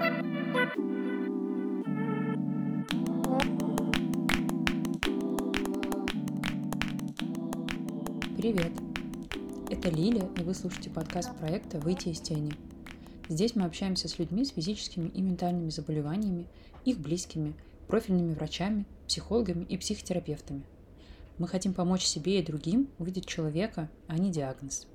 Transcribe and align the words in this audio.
Привет! 0.00 0.22
Это 9.68 9.90
Лиля, 9.90 10.26
и 10.38 10.42
вы 10.42 10.54
слушаете 10.54 10.88
подкаст 10.88 11.36
проекта 11.36 11.78
«Выйти 11.80 12.08
из 12.08 12.20
тени». 12.22 12.54
Здесь 13.28 13.54
мы 13.54 13.66
общаемся 13.66 14.08
с 14.08 14.18
людьми 14.18 14.46
с 14.46 14.52
физическими 14.52 15.08
и 15.08 15.20
ментальными 15.20 15.68
заболеваниями, 15.68 16.46
их 16.86 16.98
близкими, 16.98 17.52
профильными 17.86 18.32
врачами, 18.32 18.86
психологами 19.06 19.64
и 19.64 19.76
психотерапевтами. 19.76 20.62
Мы 21.36 21.46
хотим 21.46 21.74
помочь 21.74 22.06
себе 22.06 22.40
и 22.40 22.42
другим 22.42 22.88
увидеть 22.98 23.26
человека, 23.26 23.90
а 24.06 24.16
не 24.16 24.30
диагноз. 24.30 24.86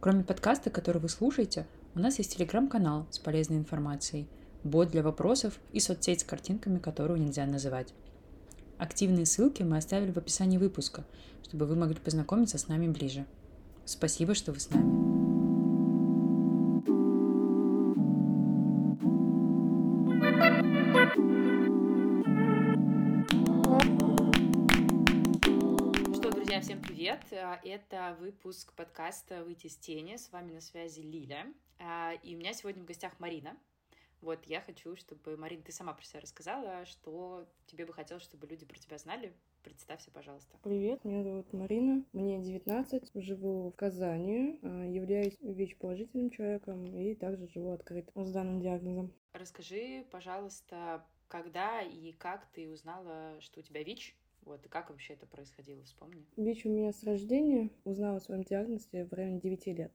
Кроме 0.00 0.24
подкаста, 0.24 0.70
который 0.70 1.02
вы 1.02 1.10
слушаете, 1.10 1.66
у 1.94 2.00
нас 2.00 2.18
есть 2.18 2.36
телеграм-канал 2.36 3.06
с 3.10 3.18
полезной 3.18 3.56
информацией, 3.56 4.26
бот 4.64 4.90
для 4.90 5.02
вопросов 5.02 5.60
и 5.72 5.78
соцсеть 5.78 6.20
с 6.20 6.24
картинками, 6.24 6.78
которую 6.78 7.20
нельзя 7.20 7.46
называть. 7.46 7.94
Активные 8.78 9.26
ссылки 9.26 9.62
мы 9.62 9.76
оставили 9.76 10.10
в 10.10 10.16
описании 10.16 10.58
выпуска, 10.58 11.04
чтобы 11.44 11.66
вы 11.66 11.76
могли 11.76 11.96
познакомиться 11.96 12.58
с 12.58 12.66
нами 12.66 12.88
ближе. 12.88 13.26
Спасибо, 13.84 14.34
что 14.34 14.52
вы 14.52 14.58
с 14.58 14.70
нами. 14.70 15.03
Это 27.62 28.16
выпуск 28.18 28.72
подкаста 28.74 29.44
«Выйти 29.44 29.66
из 29.66 29.76
тени». 29.76 30.16
С 30.16 30.32
вами 30.32 30.52
на 30.52 30.60
связи 30.60 31.00
Лиля. 31.00 31.46
А, 31.78 32.14
И 32.22 32.34
у 32.34 32.38
меня 32.38 32.52
сегодня 32.52 32.82
в 32.82 32.86
гостях 32.86 33.18
Марина. 33.20 33.56
Вот 34.20 34.44
я 34.46 34.60
хочу, 34.60 34.96
чтобы, 34.96 35.36
Марин, 35.36 35.62
ты 35.62 35.70
сама 35.70 35.92
про 35.92 36.02
себя 36.02 36.20
рассказала, 36.20 36.86
что 36.86 37.46
тебе 37.66 37.84
бы 37.84 37.92
хотелось, 37.92 38.22
чтобы 38.22 38.46
люди 38.46 38.64
про 38.64 38.78
тебя 38.78 38.96
знали. 38.98 39.34
Представься, 39.62 40.10
пожалуйста. 40.10 40.56
Привет, 40.62 41.04
меня 41.04 41.22
зовут 41.22 41.52
Марина, 41.52 42.04
мне 42.12 42.38
19, 42.38 43.10
живу 43.14 43.70
в 43.70 43.76
Казани, 43.76 44.58
а, 44.62 44.86
являюсь 44.86 45.36
ВИЧ-положительным 45.40 46.30
человеком 46.30 46.84
и 46.86 47.14
также 47.14 47.46
живу 47.48 47.72
открыто 47.72 48.24
с 48.24 48.32
данным 48.32 48.60
диагнозом. 48.60 49.12
Расскажи, 49.32 50.06
пожалуйста, 50.10 51.04
когда 51.28 51.82
и 51.82 52.12
как 52.12 52.46
ты 52.52 52.68
узнала, 52.70 53.40
что 53.40 53.60
у 53.60 53.62
тебя 53.62 53.82
ВИЧ? 53.82 54.16
Вот, 54.44 54.64
и 54.64 54.68
как 54.68 54.90
вообще 54.90 55.14
это 55.14 55.26
происходило, 55.26 55.82
вспомни. 55.84 56.24
ВИЧ 56.36 56.66
у 56.66 56.70
меня 56.70 56.92
с 56.92 57.02
рождения, 57.04 57.70
узнала 57.84 58.16
о 58.16 58.20
своем 58.20 58.42
диагнозе 58.42 59.06
в 59.06 59.12
районе 59.12 59.40
9 59.40 59.66
лет. 59.68 59.92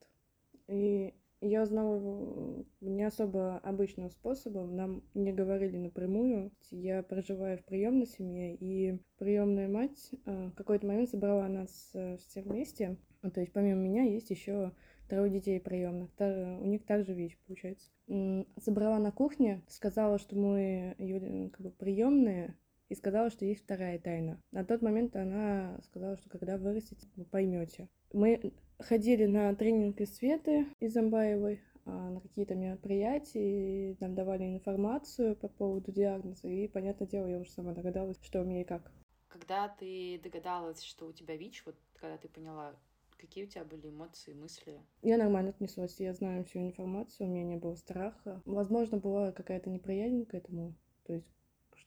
И 0.68 1.14
я 1.42 1.64
узнала 1.64 1.96
его 1.96 2.66
не 2.82 3.04
особо 3.04 3.58
обычным 3.60 4.10
способом, 4.10 4.76
нам 4.76 5.04
не 5.14 5.32
говорили 5.32 5.78
напрямую. 5.78 6.52
Я 6.70 7.02
проживаю 7.02 7.58
в 7.58 7.64
приемной 7.64 8.08
семье, 8.08 8.56
и 8.56 9.00
приемная 9.18 9.70
мать 9.70 10.12
а, 10.26 10.50
в 10.50 10.56
какой-то 10.56 10.86
момент 10.86 11.10
собрала 11.10 11.48
нас 11.48 11.92
э, 11.94 12.18
все 12.18 12.42
вместе. 12.42 12.98
Ну, 13.22 13.32
То 13.32 13.40
есть 13.40 13.54
помимо 13.54 13.80
меня 13.80 14.04
есть 14.04 14.30
еще 14.30 14.74
трое 15.08 15.32
детей 15.32 15.60
приемных. 15.60 16.10
У 16.20 16.66
них 16.66 16.86
также 16.86 17.14
ВИЧ, 17.14 17.38
получается. 17.48 17.90
М, 18.08 18.46
Собрала 18.58 19.00
на 19.00 19.12
кухне, 19.12 19.62
сказала, 19.68 20.20
что 20.20 20.36
мы 20.36 20.96
ее, 20.98 21.50
как 21.50 21.62
бы 21.62 21.72
приемные, 21.72 22.56
и 22.90 22.96
сказала, 22.96 23.30
что 23.30 23.46
есть 23.46 23.64
вторая 23.64 24.00
тайна. 24.00 24.42
На 24.52 24.66
тот 24.66 24.82
момент 24.82 25.16
она 25.16 25.80
сказала, 25.84 26.18
что 26.18 26.30
когда 26.30 26.58
вырастете, 26.58 27.08
вы 27.16 27.26
поймете. 27.26 27.88
Мы 28.12 28.54
ходили 28.80 29.26
на 29.26 29.54
тренинги 29.56 30.04
Светы 30.04 30.66
из 30.80 30.98
Амбаевой, 30.98 31.62
а, 31.86 32.10
на 32.10 32.20
какие-то 32.20 32.56
мероприятия, 32.56 33.92
и 33.92 33.98
нам 34.00 34.16
давали 34.16 34.44
информацию 34.44 35.36
по 35.36 35.48
поводу 35.48 35.92
диагноза, 35.92 36.48
и, 36.48 36.68
понятное 36.68 37.08
дело, 37.08 37.28
я 37.28 37.40
уже 37.40 37.52
сама 37.52 37.74
догадалась, 37.74 38.20
что 38.22 38.42
у 38.42 38.44
меня 38.44 38.62
и 38.62 38.66
как. 38.66 38.92
Когда 39.28 39.70
ты 39.70 40.20
догадалась, 40.24 40.84
что 40.84 41.08
у 41.08 41.14
тебя 41.14 41.36
ВИЧ, 41.36 41.64
вот 41.66 41.76
когда 41.94 42.18
ты 42.18 42.28
поняла, 42.28 42.76
какие 43.18 43.46
у 43.46 43.48
тебя 43.48 43.64
были 43.64 43.90
эмоции, 43.90 44.34
мысли? 44.34 44.82
Я 45.02 45.18
нормально 45.18 45.52
отнеслась, 45.52 46.00
я 46.00 46.14
знаю 46.14 46.46
всю 46.46 46.60
информацию, 46.60 47.28
у 47.28 47.32
меня 47.32 47.44
не 47.44 47.58
было 47.58 47.76
страха. 47.76 48.42
Возможно, 48.46 48.98
была 48.98 49.32
какая-то 49.32 49.70
неприязнь 49.70 50.26
к 50.26 50.34
этому, 50.34 50.74
то 51.06 51.14
есть 51.14 51.28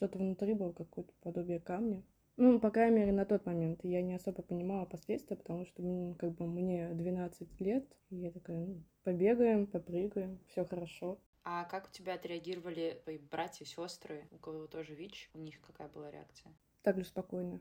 что-то 0.03 0.19
внутри 0.19 0.55
было, 0.55 0.73
какое-то 0.73 1.13
подобие 1.23 1.61
камня. 1.61 2.03
Ну, 2.37 2.59
по 2.59 2.71
крайней 2.71 2.97
мере, 2.97 3.13
на 3.13 3.25
тот 3.25 3.47
момент 3.47 3.85
я 3.85 4.03
не 4.03 4.15
особо 4.15 4.43
понимала 4.43 4.85
последствия, 4.85 5.37
потому 5.37 5.65
что, 5.65 5.81
м, 5.81 6.15
как 6.15 6.33
бы, 6.33 6.47
мне 6.49 6.89
12 6.93 7.61
лет, 7.61 7.87
и 8.11 8.17
я 8.17 8.33
такая, 8.33 8.57
ну, 8.57 8.83
побегаем, 9.05 9.69
попрыгаем, 9.69 10.41
все 10.49 10.65
хорошо. 10.65 11.21
А 11.45 11.65
как 11.67 11.89
у 11.89 11.93
тебя 11.93 12.15
отреагировали 12.15 13.01
твои 13.05 13.19
братья, 13.19 13.65
сестры, 13.65 14.27
у 14.33 14.39
кого 14.39 14.67
тоже 14.67 14.95
ВИЧ? 14.95 15.31
У 15.35 15.39
них 15.39 15.61
какая 15.61 15.89
была 15.89 16.11
реакция? 16.11 16.53
Также 16.83 17.05
спокойно. 17.05 17.61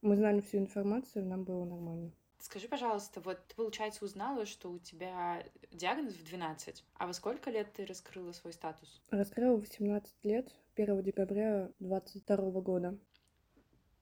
Мы 0.00 0.14
знали 0.14 0.40
всю 0.42 0.58
информацию, 0.58 1.26
нам 1.26 1.42
было 1.42 1.64
нормально. 1.64 2.12
Скажи, 2.38 2.68
пожалуйста, 2.68 3.20
вот 3.20 3.38
ты, 3.48 3.54
получается, 3.54 4.04
узнала, 4.04 4.46
что 4.46 4.70
у 4.70 4.78
тебя 4.78 5.44
диагноз 5.72 6.14
в 6.14 6.24
12, 6.24 6.84
а 6.94 7.06
во 7.06 7.12
сколько 7.12 7.50
лет 7.50 7.72
ты 7.74 7.84
раскрыла 7.84 8.32
свой 8.32 8.52
статус? 8.54 9.02
Раскрыла 9.10 9.56
в 9.56 9.60
18 9.60 10.14
лет, 10.24 10.54
1 10.80 11.02
декабря 11.02 11.70
22 11.80 12.36
года. 12.62 12.98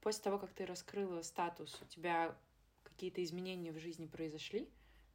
После 0.01 0.23
того, 0.23 0.39
как 0.39 0.53
ты 0.53 0.65
раскрыла 0.65 1.23
статус, 1.23 1.77
у 1.83 1.87
тебя 1.87 2.37
какие-то 2.85 3.23
изменения 3.25 3.73
в 3.73 3.79
жизни 3.79 4.07
произошли? 4.07 4.69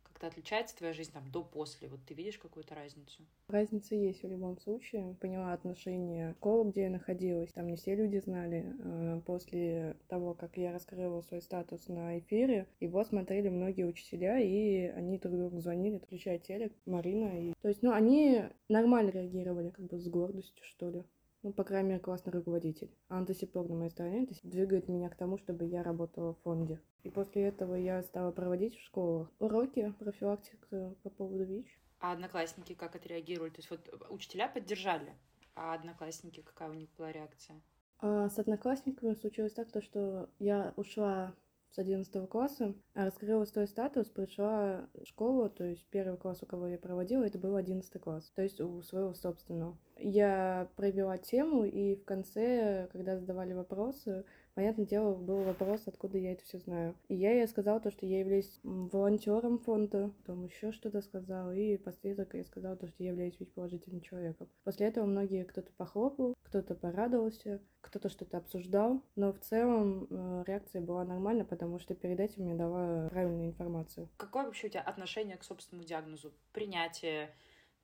Как-то 0.04 0.28
отличается 0.28 0.76
твоя 0.76 0.92
жизнь 0.92 1.14
там 1.14 1.32
до-после? 1.32 1.88
Вот 1.88 2.02
ты 2.06 2.16
видишь 2.16 2.38
какую-то 2.38 2.76
разницу? 2.76 3.24
Разница 3.48 3.96
есть 3.96 4.24
в 4.24 4.28
любом 4.28 4.58
случае. 4.60 5.16
Поняла 5.22 5.54
отношения 5.54 6.34
школы, 6.34 6.70
где 6.70 6.84
я 6.84 6.90
находилась. 6.90 7.54
Там 7.54 7.68
не 7.68 7.78
все 7.78 7.96
люди 7.96 8.18
знали. 8.18 8.76
А 8.84 9.22
После 9.22 9.96
того, 10.10 10.34
как 10.34 10.58
я 10.58 10.74
раскрыла 10.74 11.22
свой 11.22 11.42
статус 11.42 11.88
на 11.88 12.20
эфире, 12.20 12.68
его 12.82 13.06
смотрели 13.06 13.48
многие 13.48 13.86
учителя, 13.86 14.38
и 14.38 14.88
они 14.88 15.18
друг 15.18 15.38
другу 15.38 15.60
звонили, 15.62 15.98
включая 15.98 16.40
телек, 16.40 16.74
Марина. 16.86 17.40
И... 17.40 17.54
То 17.62 17.70
есть, 17.70 17.82
ну, 17.82 17.94
они 17.94 18.44
нормально 18.68 19.12
реагировали, 19.12 19.70
как 19.70 19.86
бы 19.86 19.98
с 19.98 20.08
гордостью, 20.10 20.66
что 20.66 20.90
ли. 20.90 21.06
Ну, 21.44 21.52
по 21.52 21.66
крайней 21.66 21.90
мере, 21.90 22.00
классный 22.00 22.32
руководитель. 22.32 22.90
А 23.10 23.18
он 23.18 23.26
до 23.26 23.36
сих 23.36 23.52
пор 23.52 23.68
на 23.68 23.76
моей 23.76 23.92
стороне, 23.92 24.26
то 24.26 24.32
есть 24.32 24.50
двигает 24.50 24.88
меня 24.88 25.10
к 25.10 25.18
тому, 25.18 25.38
чтобы 25.38 25.66
я 25.66 25.84
работала 25.84 26.34
в 26.34 26.40
фонде. 26.40 26.82
И 27.04 27.10
после 27.10 27.44
этого 27.44 27.76
я 27.76 28.02
стала 28.02 28.32
проводить 28.32 28.78
в 28.78 28.82
школах 28.82 29.30
уроки 29.40 29.94
профилактики 30.00 30.96
по 31.04 31.10
поводу 31.10 31.44
ВИЧ. 31.44 31.68
А 32.00 32.14
одноклассники 32.14 32.74
как 32.74 32.96
отреагировали? 32.96 33.50
То 33.50 33.60
есть 33.60 33.70
вот 33.70 33.82
учителя 34.10 34.48
поддержали, 34.48 35.14
а 35.54 35.74
одноклассники, 35.74 36.42
какая 36.42 36.70
у 36.70 36.74
них 36.74 36.90
была 36.98 37.12
реакция? 37.12 37.62
А 38.00 38.30
с 38.30 38.40
одноклассниками 38.40 39.14
случилось 39.14 39.54
так, 39.54 39.70
то, 39.70 39.82
что 39.82 40.30
я 40.40 40.74
ушла 40.78 41.36
с 41.72 41.80
11 41.80 42.30
класса, 42.30 42.76
а 42.94 43.06
раскрыла 43.06 43.46
свой 43.46 43.68
статус, 43.68 44.08
пришла 44.08 44.88
в 44.94 45.06
школу, 45.06 45.50
то 45.50 45.64
есть 45.64 45.86
первый 45.90 46.18
класс, 46.18 46.44
у 46.44 46.46
кого 46.46 46.68
я 46.68 46.78
проводила, 46.78 47.24
это 47.24 47.40
был 47.40 47.56
11 47.56 48.00
класс, 48.00 48.32
то 48.36 48.44
есть 48.44 48.62
у 48.62 48.82
своего 48.84 49.14
собственного. 49.14 49.78
Я 50.06 50.68
провела 50.76 51.18
тему, 51.18 51.64
и 51.64 51.96
в 51.96 52.04
конце, 52.04 52.90
когда 52.92 53.18
задавали 53.18 53.54
вопросы, 53.54 54.26
понятное 54.54 54.86
дело, 54.86 55.16
был 55.16 55.44
вопрос, 55.44 55.84
откуда 55.86 56.18
я 56.18 56.34
это 56.34 56.44
все 56.44 56.60
знаю. 56.60 56.94
И 57.08 57.16
я 57.16 57.32
ей 57.32 57.48
сказала 57.48 57.80
то, 57.80 57.90
что 57.90 58.06
я 58.06 58.20
являюсь 58.20 58.60
волонтером 58.64 59.60
фонда, 59.60 60.12
потом 60.18 60.44
еще 60.44 60.74
что-то 60.74 61.02
сказала, 61.02 61.56
и 61.56 61.78
последок 61.78 62.34
я 62.34 62.44
сказала 62.44 62.76
то, 62.76 62.86
что 62.88 63.02
я 63.02 63.12
являюсь 63.12 63.40
ВИЧ-положительным 63.40 64.02
человеком. 64.02 64.50
После 64.66 64.88
этого 64.88 65.06
многие, 65.06 65.46
кто-то 65.46 65.72
похлопал, 65.72 66.34
кто-то 66.44 66.76
порадовался, 66.76 67.62
кто-то 67.80 68.10
что-то 68.10 68.40
обсуждал, 68.40 69.02
но 69.16 69.32
в 69.32 69.40
целом 69.40 70.08
э, 70.10 70.44
реакция 70.46 70.82
была 70.82 71.06
нормальная, 71.06 71.46
потому 71.46 71.80
что 71.80 71.96
перед 71.96 72.20
этим 72.20 72.46
я 72.48 72.56
дала 72.56 73.08
правильную 73.08 73.48
информацию. 73.48 74.10
Какое 74.18 74.44
вообще 74.44 74.68
у 74.68 74.70
тебя 74.70 74.82
отношение 74.82 75.38
к 75.38 75.46
собственному 75.46 75.88
диагнозу? 75.88 76.34
Принятие, 76.52 77.34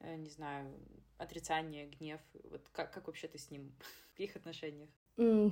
не 0.04 0.30
знаю, 0.30 0.74
отрицание, 1.18 1.88
гнев? 1.88 2.22
Вот 2.44 2.68
как, 2.72 2.94
как 2.94 3.08
вообще 3.08 3.28
ты 3.28 3.38
с 3.38 3.52
ним? 3.52 3.72
В 4.14 4.18
каких 4.18 4.36
отношениях? 4.36 4.90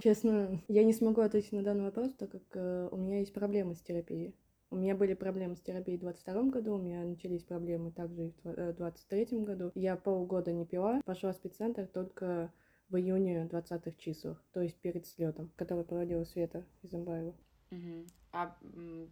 Честно, 0.01 0.61
я 0.69 0.83
не 0.83 0.93
смогу 0.93 1.21
ответить 1.21 1.51
на 1.51 1.61
данный 1.61 1.83
вопрос, 1.83 2.13
так 2.13 2.31
как 2.31 2.43
э, 2.53 2.87
у 2.89 2.95
меня 2.95 3.19
есть 3.19 3.33
проблемы 3.33 3.75
с 3.75 3.81
терапией. 3.81 4.33
У 4.69 4.75
меня 4.75 4.95
были 4.95 5.13
проблемы 5.13 5.55
с 5.55 5.61
терапией 5.61 5.97
в 5.97 6.01
22 6.01 6.43
году, 6.43 6.75
у 6.75 6.77
меня 6.77 7.03
начались 7.03 7.43
проблемы 7.43 7.91
также 7.91 8.27
и 8.27 8.29
в 8.29 8.41
два- 8.41 8.53
э, 8.53 8.73
23 8.73 9.43
году. 9.43 9.71
Я 9.75 9.97
полгода 9.97 10.53
не 10.53 10.65
пила, 10.65 11.01
пошла 11.05 11.33
в 11.33 11.35
спеццентр 11.35 11.85
только 11.87 12.53
в 12.89 12.95
июне 12.97 13.45
20-х 13.45 13.97
числах, 13.97 14.41
то 14.53 14.61
есть 14.61 14.77
перед 14.77 15.05
слетом, 15.05 15.51
который 15.57 15.83
проводила 15.83 16.23
Света 16.23 16.65
Изамбаева. 16.83 17.35
Мгм. 17.69 18.07
А 18.31 18.57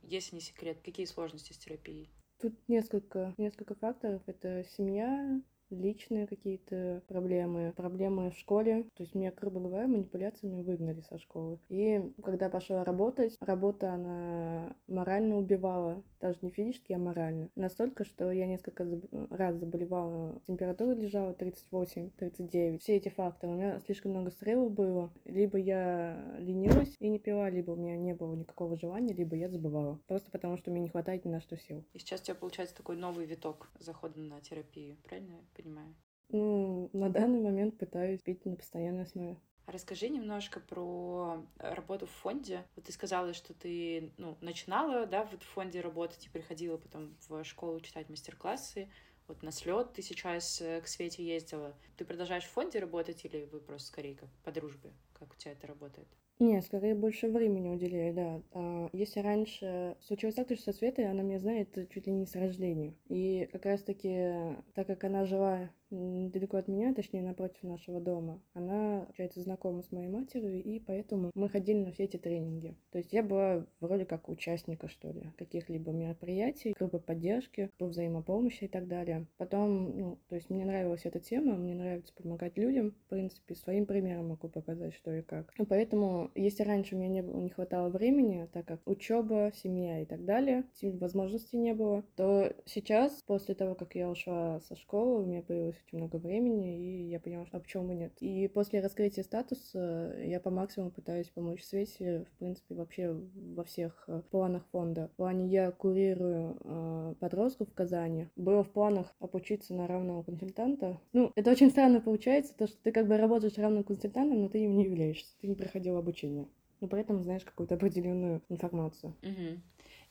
если 0.03 0.35
не 0.35 0.41
секрет, 0.41 0.77
какие 0.83 1.05
сложности 1.05 1.51
с 1.51 1.57
терапией? 1.57 2.09
Тут 2.41 2.53
несколько, 2.67 3.33
несколько 3.37 3.75
факторов. 3.75 4.21
Это 4.27 4.63
семья, 4.77 5.39
личные 5.69 6.27
какие-то 6.27 7.01
проблемы, 7.07 7.73
проблемы 7.75 8.31
в 8.31 8.37
школе. 8.37 8.83
То 8.95 9.03
есть 9.03 9.15
меня, 9.15 9.31
грубо 9.35 9.59
говоря, 9.59 9.87
манипуляциями 9.87 10.61
выгнали 10.61 11.01
со 11.01 11.17
школы. 11.17 11.59
И 11.69 12.01
когда 12.23 12.49
пошла 12.49 12.83
работать, 12.83 13.37
работа, 13.39 13.93
она 13.93 14.75
морально 14.87 15.37
убивала, 15.37 16.03
даже 16.21 16.39
не 16.41 16.51
физически, 16.51 16.93
а 16.93 16.97
морально. 16.97 17.49
Настолько, 17.55 18.03
что 18.03 18.31
я 18.31 18.47
несколько 18.47 18.87
раз 19.29 19.55
заболевала, 19.57 20.41
температура 20.47 20.93
лежала 20.93 21.33
38-39. 21.33 22.79
Все 22.79 22.95
эти 22.95 23.09
факторы. 23.09 23.53
У 23.53 23.55
меня 23.55 23.79
слишком 23.81 24.11
много 24.11 24.31
стрелов 24.31 24.71
было. 24.71 25.11
Либо 25.25 25.57
я 25.57 26.35
ленилась 26.39 26.95
и 26.99 27.09
не 27.09 27.19
пила, 27.19 27.49
либо 27.49 27.71
у 27.71 27.75
меня 27.75 27.97
не 27.97 28.13
было 28.13 28.35
никакого 28.35 28.77
желания, 28.77 29.13
либо 29.13 29.35
я 29.35 29.49
забывала. 29.49 29.99
Просто 30.07 30.31
потому, 30.31 30.57
что 30.57 30.71
мне 30.71 30.81
не 30.81 30.89
хватает 30.89 31.25
ни 31.25 31.29
на 31.29 31.41
что 31.41 31.57
сил. 31.57 31.83
И 31.93 31.99
сейчас 31.99 32.21
у 32.21 32.23
тебя 32.25 32.35
получается 32.35 32.75
такой 32.75 32.97
новый 32.97 33.25
виток 33.25 33.69
захода 33.79 34.19
на 34.19 34.41
терапию, 34.41 34.97
правильно 35.03 35.35
понимаю? 35.55 35.95
Ну, 36.29 36.89
на 36.93 37.09
данный 37.09 37.41
момент 37.41 37.77
пытаюсь 37.77 38.21
пить 38.21 38.45
на 38.45 38.55
постоянной 38.55 39.03
основе. 39.03 39.39
А 39.65 39.71
расскажи 39.71 40.09
немножко 40.09 40.59
про 40.59 41.43
работу 41.57 42.05
в 42.05 42.11
фонде. 42.11 42.63
Вот 42.75 42.85
ты 42.85 42.91
сказала, 42.91 43.33
что 43.33 43.53
ты 43.53 44.13
ну, 44.17 44.37
начинала 44.41 45.07
да, 45.07 45.23
вот 45.25 45.41
в 45.41 45.47
фонде 45.47 45.81
работать 45.81 46.25
и 46.25 46.29
приходила 46.29 46.77
потом 46.77 47.15
в 47.27 47.43
школу 47.43 47.79
читать 47.79 48.09
мастер-классы. 48.09 48.89
Вот 49.27 49.41
на 49.41 49.51
слет 49.51 49.93
ты 49.93 50.03
сейчас 50.03 50.61
э, 50.61 50.81
к 50.81 50.87
Свете 50.87 51.25
ездила. 51.25 51.75
Ты 51.97 52.05
продолжаешь 52.05 52.43
в 52.43 52.51
фонде 52.51 52.77
работать 52.77 53.25
или 53.25 53.45
вы 53.45 53.59
просто 53.59 53.87
скорее 53.87 54.15
как 54.15 54.29
по 54.43 54.51
дружбе? 54.51 54.93
Как 55.13 55.33
у 55.33 55.35
тебя 55.35 55.53
это 55.53 55.65
работает? 55.65 56.07
Не, 56.39 56.61
скорее 56.61 56.95
больше 56.95 57.29
времени 57.29 57.69
уделяю, 57.69 58.13
да. 58.13 58.41
А, 58.53 58.89
если 58.91 59.21
раньше 59.21 59.95
случилось 60.01 60.35
так, 60.35 60.47
что 60.47 60.57
со 60.57 60.73
Светой 60.73 61.09
она 61.09 61.23
меня 61.23 61.39
знает 61.39 61.89
чуть 61.89 62.07
ли 62.07 62.13
не 62.13 62.25
с 62.25 62.35
рождения. 62.35 62.93
И 63.07 63.47
как 63.53 63.65
раз-таки, 63.65 64.57
так 64.73 64.85
как 64.87 65.05
она 65.05 65.25
жила 65.25 65.69
недалеко 65.95 66.57
от 66.57 66.67
меня, 66.67 66.93
точнее 66.93 67.21
напротив 67.21 67.63
нашего 67.63 67.99
дома, 67.99 68.41
она, 68.53 69.01
получается, 69.05 69.41
знакома 69.41 69.81
с 69.81 69.91
моей 69.91 70.07
матерью, 70.07 70.63
и 70.63 70.79
поэтому 70.79 71.31
мы 71.33 71.49
ходили 71.49 71.83
на 71.83 71.91
все 71.91 72.03
эти 72.03 72.17
тренинги. 72.17 72.75
То 72.91 72.97
есть 72.97 73.13
я 73.13 73.23
была 73.23 73.65
вроде 73.79 74.05
как 74.05 74.29
участника, 74.29 74.87
что 74.87 75.11
ли, 75.11 75.31
каких-либо 75.37 75.91
мероприятий, 75.91 76.73
группы 76.77 76.99
поддержки, 76.99 77.71
группы 77.77 77.91
взаимопомощи 77.91 78.65
и 78.65 78.67
так 78.67 78.87
далее. 78.87 79.27
Потом, 79.37 79.97
ну, 79.97 80.19
то 80.29 80.35
есть 80.35 80.49
мне 80.49 80.65
нравилась 80.65 81.05
эта 81.05 81.19
тема, 81.19 81.55
мне 81.55 81.75
нравится 81.75 82.13
помогать 82.13 82.57
людям, 82.57 82.91
в 82.91 83.09
принципе, 83.09 83.55
своим 83.55 83.85
примером 83.85 84.29
могу 84.29 84.49
показать, 84.49 84.93
что 84.93 85.13
и 85.13 85.21
как. 85.21 85.53
И 85.57 85.65
поэтому, 85.65 86.31
если 86.35 86.63
раньше 86.63 86.95
меня 86.95 87.07
не, 87.07 87.21
было, 87.21 87.39
не 87.39 87.49
хватало 87.49 87.89
времени, 87.89 88.47
так 88.51 88.65
как 88.65 88.81
учеба, 88.85 89.51
семья 89.55 90.01
и 90.01 90.05
так 90.05 90.25
далее, 90.25 90.63
возможностей 90.81 91.57
не 91.57 91.73
было, 91.73 92.03
то 92.15 92.53
сейчас, 92.65 93.23
после 93.25 93.55
того, 93.55 93.75
как 93.75 93.95
я 93.95 94.09
ушла 94.09 94.59
со 94.61 94.75
школы, 94.75 95.21
у 95.21 95.25
меня 95.25 95.41
появилось 95.41 95.77
очень 95.85 95.99
много 95.99 96.17
времени, 96.17 96.77
и 96.77 97.09
я 97.09 97.19
поняла, 97.19 97.45
что 97.45 97.57
а 97.57 97.59
почему 97.59 97.93
нет. 97.93 98.13
И 98.19 98.47
после 98.47 98.81
раскрытия 98.81 99.23
статуса 99.23 100.15
я 100.19 100.39
по 100.39 100.49
максимуму 100.49 100.91
пытаюсь 100.91 101.29
помочь 101.29 101.63
Свете, 101.63 102.25
в 102.31 102.37
принципе, 102.39 102.75
вообще 102.75 103.13
во 103.13 103.63
всех 103.63 104.03
э, 104.07 104.21
планах 104.31 104.63
фонда. 104.71 105.09
В 105.13 105.17
плане 105.17 105.47
я 105.47 105.71
курирую 105.71 106.57
э, 106.59 107.15
подростков 107.19 107.69
в 107.69 107.73
Казани. 107.73 108.29
Было 108.35 108.63
в 108.63 108.71
планах 108.71 109.13
обучиться 109.19 109.73
на 109.73 109.87
равного 109.87 110.23
консультанта. 110.23 110.99
Ну, 111.13 111.31
это 111.35 111.51
очень 111.51 111.69
странно 111.69 112.01
получается, 112.01 112.55
то, 112.57 112.67
что 112.67 112.77
ты 112.81 112.91
как 112.91 113.07
бы 113.07 113.17
работаешь 113.17 113.57
равным 113.57 113.83
консультантом, 113.83 114.41
но 114.41 114.49
ты 114.49 114.63
им 114.63 114.75
не 114.75 114.85
являешься, 114.85 115.35
ты 115.39 115.47
не 115.47 115.55
проходил 115.55 115.97
обучение. 115.97 116.47
Но 116.81 116.87
при 116.87 117.01
этом 117.01 117.21
знаешь 117.23 117.43
какую-то 117.43 117.75
определенную 117.75 118.41
информацию. 118.49 119.15
Угу. 119.21 119.61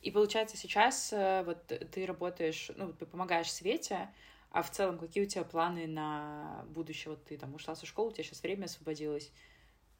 И 0.01 0.11
получается 0.11 0.57
сейчас 0.57 1.11
э, 1.13 1.43
вот 1.45 1.65
ты 1.67 2.05
работаешь, 2.05 2.71
ну, 2.75 2.93
ты 2.93 3.05
помогаешь 3.05 3.51
Свете, 3.51 4.09
а 4.55 4.61
в 4.61 4.71
целом, 4.71 4.97
какие 4.97 5.21
у 5.21 5.27
тебя 5.27 5.43
планы 5.43 5.85
на 5.85 6.65
будущее? 6.69 7.11
Вот 7.11 7.25
ты 7.25 7.37
там 7.37 7.53
ушла 7.53 7.75
со 7.75 7.85
школы, 7.85 8.07
у 8.07 8.11
тебя 8.13 8.23
сейчас 8.23 8.41
время 8.41 8.65
освободилось. 8.65 9.33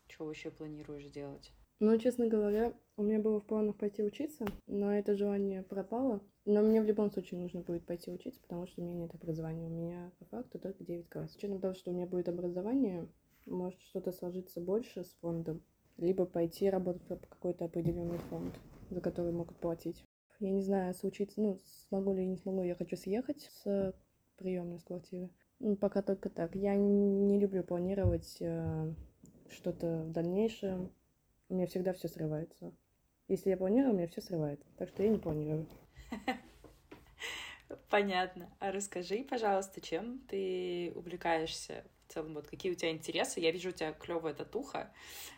Что 0.08 0.24
вообще 0.24 0.50
планируешь 0.50 1.08
делать? 1.08 1.52
Ну, 1.82 1.98
честно 1.98 2.28
говоря, 2.28 2.74
у 2.96 3.04
меня 3.04 3.20
было 3.20 3.42
в 3.42 3.46
планах 3.46 3.76
пойти 3.76 4.02
учиться, 4.02 4.46
но 4.66 4.96
это 4.96 5.18
желание 5.18 5.62
пропало. 5.62 6.22
Но 6.46 6.62
мне 6.62 6.82
в 6.82 6.86
любом 6.86 7.12
случае 7.12 7.42
нужно 7.42 7.64
будет 7.64 7.86
пойти 7.86 8.10
учиться, 8.10 8.40
потому 8.44 8.66
что 8.66 8.82
у 8.82 8.86
меня 8.86 8.96
нет 8.96 9.14
образования. 9.14 9.68
У 9.68 9.72
меня 9.72 10.14
по 10.20 10.26
факту 10.26 10.58
только 10.58 10.86
9 10.86 11.10
классов. 11.10 11.34
С 11.34 11.36
учетом 11.36 11.60
того, 11.60 11.74
что 11.74 11.92
у 11.92 11.94
меня 11.94 12.06
будет 12.06 12.30
образование, 12.30 13.10
может 13.46 13.82
что-то 13.82 14.14
сложиться 14.14 14.62
больше 14.62 15.04
с 15.04 15.14
фондом, 15.16 15.66
либо 15.98 16.26
пойти 16.26 16.70
работать 16.70 17.06
по 17.06 17.18
какой-то 17.18 17.66
определенный 17.66 18.20
фонд, 18.30 18.58
за 18.90 19.02
который 19.02 19.34
могут 19.34 19.58
платить. 19.58 20.06
Я 20.40 20.52
не 20.52 20.62
знаю, 20.62 20.94
случится, 20.94 21.42
ну, 21.42 21.60
смогу 21.90 22.14
ли 22.14 22.26
не 22.26 22.38
смогу, 22.38 22.64
я 22.64 22.76
хочу 22.76 22.96
съехать 22.96 23.50
с 23.52 23.94
приемной 24.36 24.80
с 24.80 24.84
квартиры. 24.84 25.30
Ну, 25.60 25.76
пока 25.76 26.02
только 26.02 26.30
так. 26.30 26.56
Я 26.56 26.76
не 26.76 27.40
люблю 27.40 27.64
планировать 27.64 28.38
э, 28.40 28.94
что-то 29.50 30.04
в 30.04 30.12
дальнейшем. 30.12 30.92
У 31.50 31.56
меня 31.56 31.68
всегда 31.68 31.94
все 31.94 32.08
срывается. 32.08 32.74
Если 33.28 33.50
я 33.50 33.58
планирую, 33.58 33.94
у 33.94 33.98
меня 33.98 34.08
все 34.08 34.22
срывается. 34.22 34.68
Так 34.78 34.90
что 34.90 35.04
я 35.04 35.10
не 35.10 35.18
планирую. 35.18 35.68
Понятно. 37.90 38.52
А 38.60 38.72
расскажи, 38.72 39.24
пожалуйста, 39.24 39.82
чем 39.82 40.20
ты 40.28 40.92
увлекаешься 40.96 41.84
в 42.08 42.14
целом? 42.14 42.34
Вот 42.34 42.48
какие 42.48 42.72
у 42.72 42.76
тебя 42.76 42.92
интересы? 42.92 43.40
Я 43.40 43.52
вижу 43.52 43.70
у 43.70 43.72
тебя 43.72 43.94
клевая 43.94 44.34
татуха. 44.34 44.92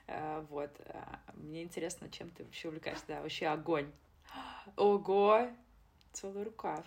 Э, 0.07 0.44
вот. 0.49 0.71
А, 0.88 1.19
мне 1.35 1.63
интересно, 1.63 2.09
чем 2.09 2.29
ты 2.31 2.44
вообще 2.44 2.69
увлекаешься. 2.69 3.05
Да, 3.07 3.21
вообще 3.21 3.47
огонь. 3.47 3.91
Ого! 4.77 5.47
Целый 6.11 6.44
рукав. 6.44 6.79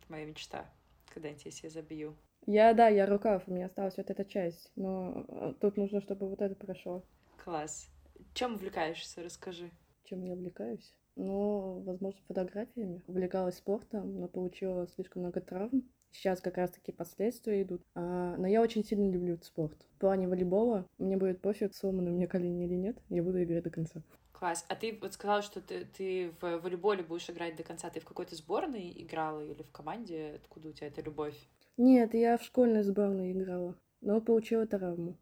Это 0.00 0.10
моя 0.10 0.24
мечта 0.24 0.66
когда-нибудь 1.10 1.44
я 1.44 1.50
себе 1.50 1.70
забью. 1.70 2.16
Я, 2.46 2.72
да, 2.72 2.88
я 2.88 3.06
рукав, 3.06 3.42
у 3.46 3.52
меня 3.52 3.66
осталась 3.66 3.96
вот 3.96 4.10
эта 4.10 4.24
часть, 4.24 4.70
но 4.76 5.24
э, 5.28 5.54
тут 5.60 5.76
нужно, 5.76 6.00
чтобы 6.00 6.28
вот 6.28 6.40
это 6.40 6.54
прошло. 6.54 7.04
Класс. 7.44 7.90
Чем 8.34 8.54
увлекаешься, 8.54 9.22
расскажи. 9.22 9.70
Чем 10.04 10.22
я 10.22 10.32
увлекаюсь? 10.32 10.94
Ну, 11.16 11.80
возможно, 11.80 12.20
фотографиями. 12.28 13.02
Увлекалась 13.06 13.56
спортом, 13.56 14.20
но 14.20 14.28
получила 14.28 14.86
слишком 14.88 15.22
много 15.22 15.40
травм. 15.40 15.82
Сейчас 16.10 16.40
как 16.40 16.56
раз-таки 16.56 16.92
последствия 16.92 17.62
идут. 17.62 17.82
А, 17.94 18.36
но 18.36 18.46
я 18.46 18.62
очень 18.62 18.84
сильно 18.84 19.10
люблю 19.10 19.38
спорт. 19.42 19.76
В 19.96 19.98
плане 19.98 20.28
волейбола 20.28 20.86
мне 20.98 21.16
будет 21.16 21.40
пофиг, 21.40 21.74
сломаны 21.74 22.10
у 22.10 22.14
меня 22.14 22.26
колени 22.26 22.64
или 22.64 22.74
нет. 22.74 22.96
Я 23.08 23.22
буду 23.22 23.42
играть 23.42 23.64
до 23.64 23.70
конца. 23.70 24.02
Класс. 24.38 24.64
А 24.68 24.76
ты 24.76 24.96
вот 25.00 25.14
сказала, 25.14 25.42
что 25.42 25.60
ты, 25.60 25.84
ты 25.84 26.32
в 26.40 26.58
волейболе 26.58 27.02
будешь 27.02 27.28
играть 27.28 27.56
до 27.56 27.64
конца. 27.64 27.90
Ты 27.90 27.98
в 27.98 28.04
какой-то 28.04 28.36
сборной 28.36 28.92
играла 28.96 29.44
или 29.44 29.62
в 29.62 29.72
команде? 29.72 30.34
Откуда 30.36 30.68
у 30.68 30.72
тебя 30.72 30.86
эта 30.86 31.00
любовь? 31.00 31.34
Нет, 31.76 32.14
я 32.14 32.38
в 32.38 32.44
школьной 32.44 32.84
сборной 32.84 33.32
играла, 33.32 33.74
но 34.00 34.20
получила 34.20 34.64
травму. 34.64 35.16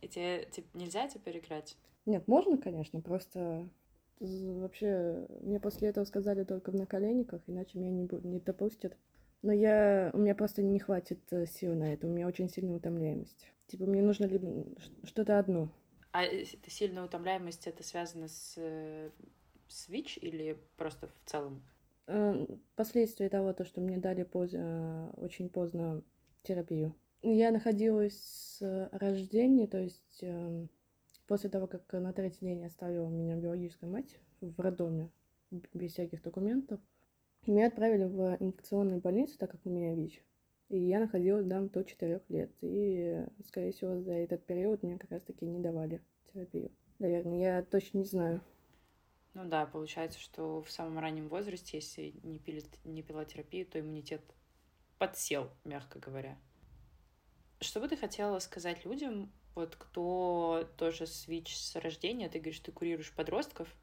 И 0.00 0.08
тебе 0.08 0.44
типа, 0.50 0.76
нельзя 0.76 1.06
теперь 1.06 1.38
играть? 1.38 1.76
Нет, 2.04 2.26
можно, 2.26 2.58
конечно, 2.58 3.00
просто 3.00 3.68
вообще 4.18 5.26
мне 5.40 5.60
после 5.60 5.88
этого 5.88 6.04
сказали 6.04 6.42
только 6.42 6.72
в 6.72 6.74
наколенниках, 6.74 7.42
иначе 7.46 7.78
меня 7.78 7.90
не, 7.90 8.08
не 8.24 8.40
допустят. 8.40 8.96
Но 9.42 9.52
я, 9.52 10.10
у 10.12 10.18
меня 10.18 10.34
просто 10.34 10.62
не 10.62 10.80
хватит 10.80 11.20
э, 11.30 11.46
сил 11.46 11.74
на 11.74 11.92
это, 11.92 12.08
у 12.08 12.10
меня 12.10 12.26
очень 12.26 12.48
сильная 12.48 12.78
утомляемость. 12.78 13.52
Типа 13.68 13.84
мне 13.84 14.02
нужно 14.02 14.24
либо 14.24 14.66
что-то 15.04 15.38
одно. 15.38 15.68
А 16.12 16.22
это 16.24 16.70
сильная 16.70 17.04
утомляемость, 17.04 17.66
это 17.66 17.82
связано 17.82 18.28
с 18.28 18.54
э, 18.56 19.10
СВИЧ 19.68 20.18
или 20.22 20.58
просто 20.76 21.08
в 21.08 21.30
целом? 21.30 21.62
Э, 22.06 22.46
последствия 22.76 23.28
того, 23.28 23.52
то, 23.52 23.64
что 23.64 23.80
мне 23.80 23.98
дали 23.98 24.22
поздно, 24.22 25.10
очень 25.16 25.48
поздно 25.48 26.02
терапию. 26.42 26.94
Я 27.22 27.50
находилась 27.50 28.16
с 28.16 28.88
рождения, 28.92 29.66
то 29.66 29.78
есть 29.78 30.24
после 31.26 31.50
того, 31.50 31.66
как 31.66 31.92
на 31.92 32.12
третий 32.12 32.46
день 32.46 32.64
оставила 32.64 33.08
меня 33.08 33.36
биологическая 33.36 33.90
мать 33.90 34.18
в 34.40 34.60
роддоме, 34.60 35.10
без 35.50 35.92
всяких 35.92 36.22
документов, 36.22 36.80
меня 37.46 37.66
отправили 37.66 38.04
в 38.04 38.36
инфекционную 38.40 39.00
больницу, 39.00 39.38
так 39.38 39.50
как 39.50 39.60
у 39.64 39.70
меня 39.70 39.94
ВИЧ. 39.94 40.22
И 40.68 40.78
я 40.78 41.00
находилась 41.00 41.48
там 41.48 41.68
до 41.68 41.82
4 41.82 42.22
лет. 42.28 42.52
И, 42.60 43.24
скорее 43.46 43.72
всего, 43.72 44.00
за 44.00 44.12
этот 44.12 44.44
период 44.44 44.82
мне 44.82 44.98
как 44.98 45.10
раз-таки 45.10 45.46
не 45.46 45.60
давали 45.60 46.02
терапию. 46.32 46.70
Наверное, 46.98 47.38
я 47.38 47.62
точно 47.62 47.98
не 47.98 48.04
знаю. 48.04 48.42
Ну 49.34 49.44
да, 49.44 49.66
получается, 49.66 50.18
что 50.18 50.62
в 50.62 50.70
самом 50.70 50.98
раннем 50.98 51.28
возрасте, 51.28 51.78
если 51.78 52.14
не, 52.22 52.38
пили, 52.38 52.62
не 52.84 53.02
пила 53.02 53.24
терапию, 53.24 53.66
то 53.66 53.78
иммунитет 53.78 54.22
подсел, 54.98 55.50
мягко 55.64 55.98
говоря. 55.98 56.36
Что 57.60 57.80
бы 57.80 57.88
ты 57.88 57.96
хотела 57.96 58.38
сказать 58.40 58.84
людям, 58.84 59.32
вот 59.54 59.76
кто 59.76 60.68
тоже 60.76 61.06
с 61.06 61.26
ВИЧ 61.28 61.56
с 61.56 61.76
рождения, 61.76 62.28
ты 62.28 62.38
говоришь, 62.40 62.60
ты 62.60 62.72
курируешь 62.72 63.12
подростков, 63.14 63.74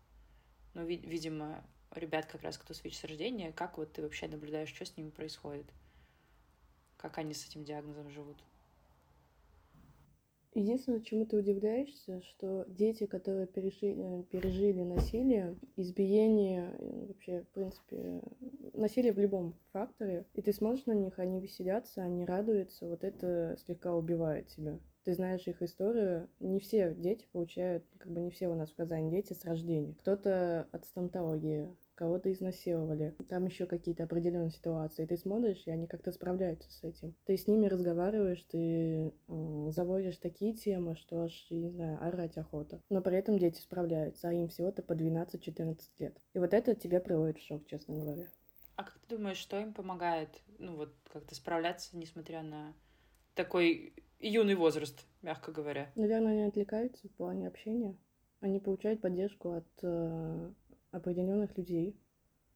но, 0.73 0.83
видимо, 0.83 1.65
ребят 1.91 2.25
как 2.25 2.43
раз, 2.43 2.57
кто 2.57 2.73
с 2.73 2.83
ВИЧ 2.83 2.99
с 2.99 3.03
рождения, 3.05 3.51
как 3.51 3.77
вот 3.77 3.93
ты 3.93 4.01
вообще 4.01 4.27
наблюдаешь, 4.27 4.73
что 4.73 4.85
с 4.85 4.95
ними 4.97 5.09
происходит? 5.09 5.65
Как 7.05 7.19
они 7.19 7.35
с 7.35 7.47
этим 7.47 7.63
диагнозом 7.63 8.09
живут? 8.09 8.35
Единственное, 10.55 11.01
чему 11.01 11.27
ты 11.27 11.38
удивляешься, 11.38 12.19
что 12.24 12.65
дети, 12.67 13.05
которые 13.05 13.45
пережили, 13.45 14.24
пережили 14.24 14.81
насилие, 14.81 15.55
избиение, 15.75 16.75
вообще, 17.07 17.43
в 17.43 17.50
принципе, 17.50 18.24
насилие 18.74 19.13
в 19.13 19.19
любом 19.19 19.53
факторе, 19.71 20.25
и 20.33 20.41
ты 20.41 20.51
смотришь 20.51 20.88
на 20.88 20.93
них, 20.93 21.19
они 21.19 21.39
веселятся, 21.39 22.01
они 22.01 22.25
радуются, 22.25 22.88
вот 22.88 23.03
это 23.03 23.55
слегка 23.63 23.93
убивает 23.93 24.47
тебя. 24.47 24.79
Ты 25.03 25.13
знаешь 25.13 25.47
их 25.47 25.62
историю. 25.62 26.27
Не 26.39 26.59
все 26.59 26.95
дети 26.95 27.27
получают, 27.31 27.85
как 28.00 28.12
бы 28.12 28.19
не 28.19 28.31
все 28.31 28.47
у 28.47 28.55
нас 28.55 28.71
в 28.71 28.75
Казани 28.75 29.12
дети 29.12 29.33
с 29.33 29.45
рождения. 29.45 29.93
Кто-то 30.00 30.67
от 30.71 30.85
стоматологии, 30.85 31.69
кого-то 31.95 32.31
изнасиловали, 32.31 33.15
там 33.29 33.45
еще 33.45 33.65
какие-то 33.65 34.03
определенные 34.03 34.51
ситуации. 34.51 35.05
Ты 35.05 35.17
смотришь, 35.17 35.63
и 35.65 35.71
они 35.71 35.87
как-то 35.87 36.11
справляются 36.11 36.71
с 36.71 36.83
этим. 36.83 37.15
Ты 37.25 37.37
с 37.37 37.47
ними 37.47 37.67
разговариваешь, 37.67 38.43
ты 38.43 39.13
э, 39.27 39.69
заводишь 39.71 40.17
такие 40.17 40.53
темы, 40.53 40.95
что 40.95 41.21
аж, 41.21 41.47
не 41.49 41.69
знаю, 41.69 41.97
орать 42.01 42.37
охота. 42.37 42.81
Но 42.89 43.01
при 43.01 43.17
этом 43.17 43.39
дети 43.39 43.59
справляются, 43.59 44.29
а 44.29 44.33
им 44.33 44.49
всего-то 44.49 44.83
по 44.83 44.93
12-14 44.93 45.79
лет. 45.99 46.17
И 46.33 46.39
вот 46.39 46.53
это 46.53 46.75
тебя 46.75 46.99
приводит 46.99 47.37
в 47.37 47.45
шок, 47.45 47.65
честно 47.65 47.95
говоря. 47.95 48.27
А 48.75 48.83
как 48.83 48.99
ты 48.99 49.15
думаешь, 49.15 49.37
что 49.37 49.59
им 49.59 49.73
помогает, 49.73 50.41
ну 50.59 50.75
вот, 50.75 50.93
как-то 51.11 51.33
справляться, 51.33 51.95
несмотря 51.97 52.43
на 52.43 52.73
такой 53.33 53.93
юный 54.19 54.55
возраст, 54.55 55.05
мягко 55.21 55.51
говоря? 55.51 55.91
Наверное, 55.95 56.33
они 56.33 56.43
отвлекаются 56.43 57.07
в 57.07 57.11
плане 57.11 57.47
общения. 57.47 57.97
Они 58.41 58.59
получают 58.59 59.01
поддержку 59.01 59.51
от 59.51 59.67
э, 59.81 60.51
определенных 60.95 61.57
людей. 61.57 61.99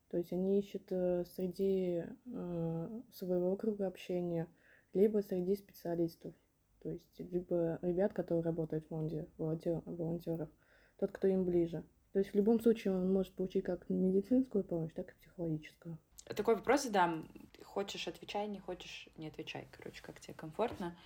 То 0.10 0.17
есть 0.17 0.34
они 0.34 0.60
ищут 0.60 0.91
э, 0.91 1.24
среди 1.36 2.03
э, 2.25 3.01
своего 3.13 3.55
круга 3.55 3.88
общения, 3.88 4.48
либо 4.93 5.22
среди 5.22 5.55
специалистов. 5.55 6.34
То 6.81 6.89
есть 6.89 7.19
либо 7.19 7.77
ребят, 7.81 8.13
которые 8.13 8.43
работают 8.43 8.86
в 8.86 8.88
фонде, 8.88 9.27
волонтер, 9.38 9.81
волонтеров, 9.86 10.50
тот, 10.98 11.12
кто 11.12 11.27
им 11.27 11.43
ближе. 11.43 11.84
То 12.13 12.19
есть 12.19 12.31
в 12.31 12.36
любом 12.36 12.60
случае 12.60 12.96
он 12.96 13.12
может 13.13 13.34
получить 13.34 13.65
как 13.65 13.88
медицинскую 13.89 14.63
помощь, 14.63 14.93
так 14.93 15.12
и 15.12 15.15
психологическую. 15.19 16.00
Такой 16.24 16.55
вопрос 16.55 16.84
задам. 16.84 17.29
Хочешь, 17.63 18.08
отвечай, 18.08 18.48
не 18.48 18.60
хочешь, 18.60 19.10
не 19.17 19.27
отвечай. 19.27 19.67
Короче, 19.72 20.01
как 20.01 20.19
тебе 20.19 20.34
комфортно. 20.34 20.98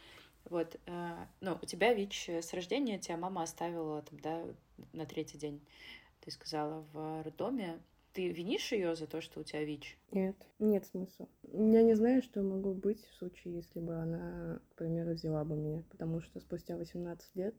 Вот, 0.46 0.80
э, 0.86 1.26
ну, 1.42 1.58
у 1.62 1.66
тебя 1.66 1.94
ВИЧ 1.94 2.30
с 2.30 2.54
рождения, 2.54 3.00
тебя 3.00 3.18
мама 3.18 3.44
оставила 3.44 4.02
там, 4.02 4.20
да, 4.20 4.46
на 4.94 5.06
третий 5.06 5.38
день 5.38 5.62
ты 6.24 6.32
сказала, 6.32 6.86
в 6.94 7.24
роддоме. 7.24 7.82
Ты 8.14 8.30
винишь 8.30 8.72
ее 8.72 8.96
за 8.96 9.08
то, 9.08 9.22
что 9.22 9.40
у 9.40 9.44
тебя 9.44 9.64
ВИЧ? 9.64 9.98
Нет, 10.12 10.36
нет 10.60 10.86
смысла. 10.86 11.28
Я 11.52 11.82
не 11.82 11.96
знаю, 11.96 12.22
что 12.22 12.44
могло 12.44 12.74
быть 12.74 13.04
в 13.04 13.16
случае, 13.16 13.56
если 13.56 13.80
бы 13.80 13.96
она, 13.96 14.62
к 14.70 14.76
примеру, 14.76 15.14
взяла 15.14 15.44
бы 15.44 15.56
меня, 15.56 15.84
потому 15.90 16.22
что 16.22 16.40
спустя 16.40 16.78
18 16.78 17.36
лет, 17.36 17.56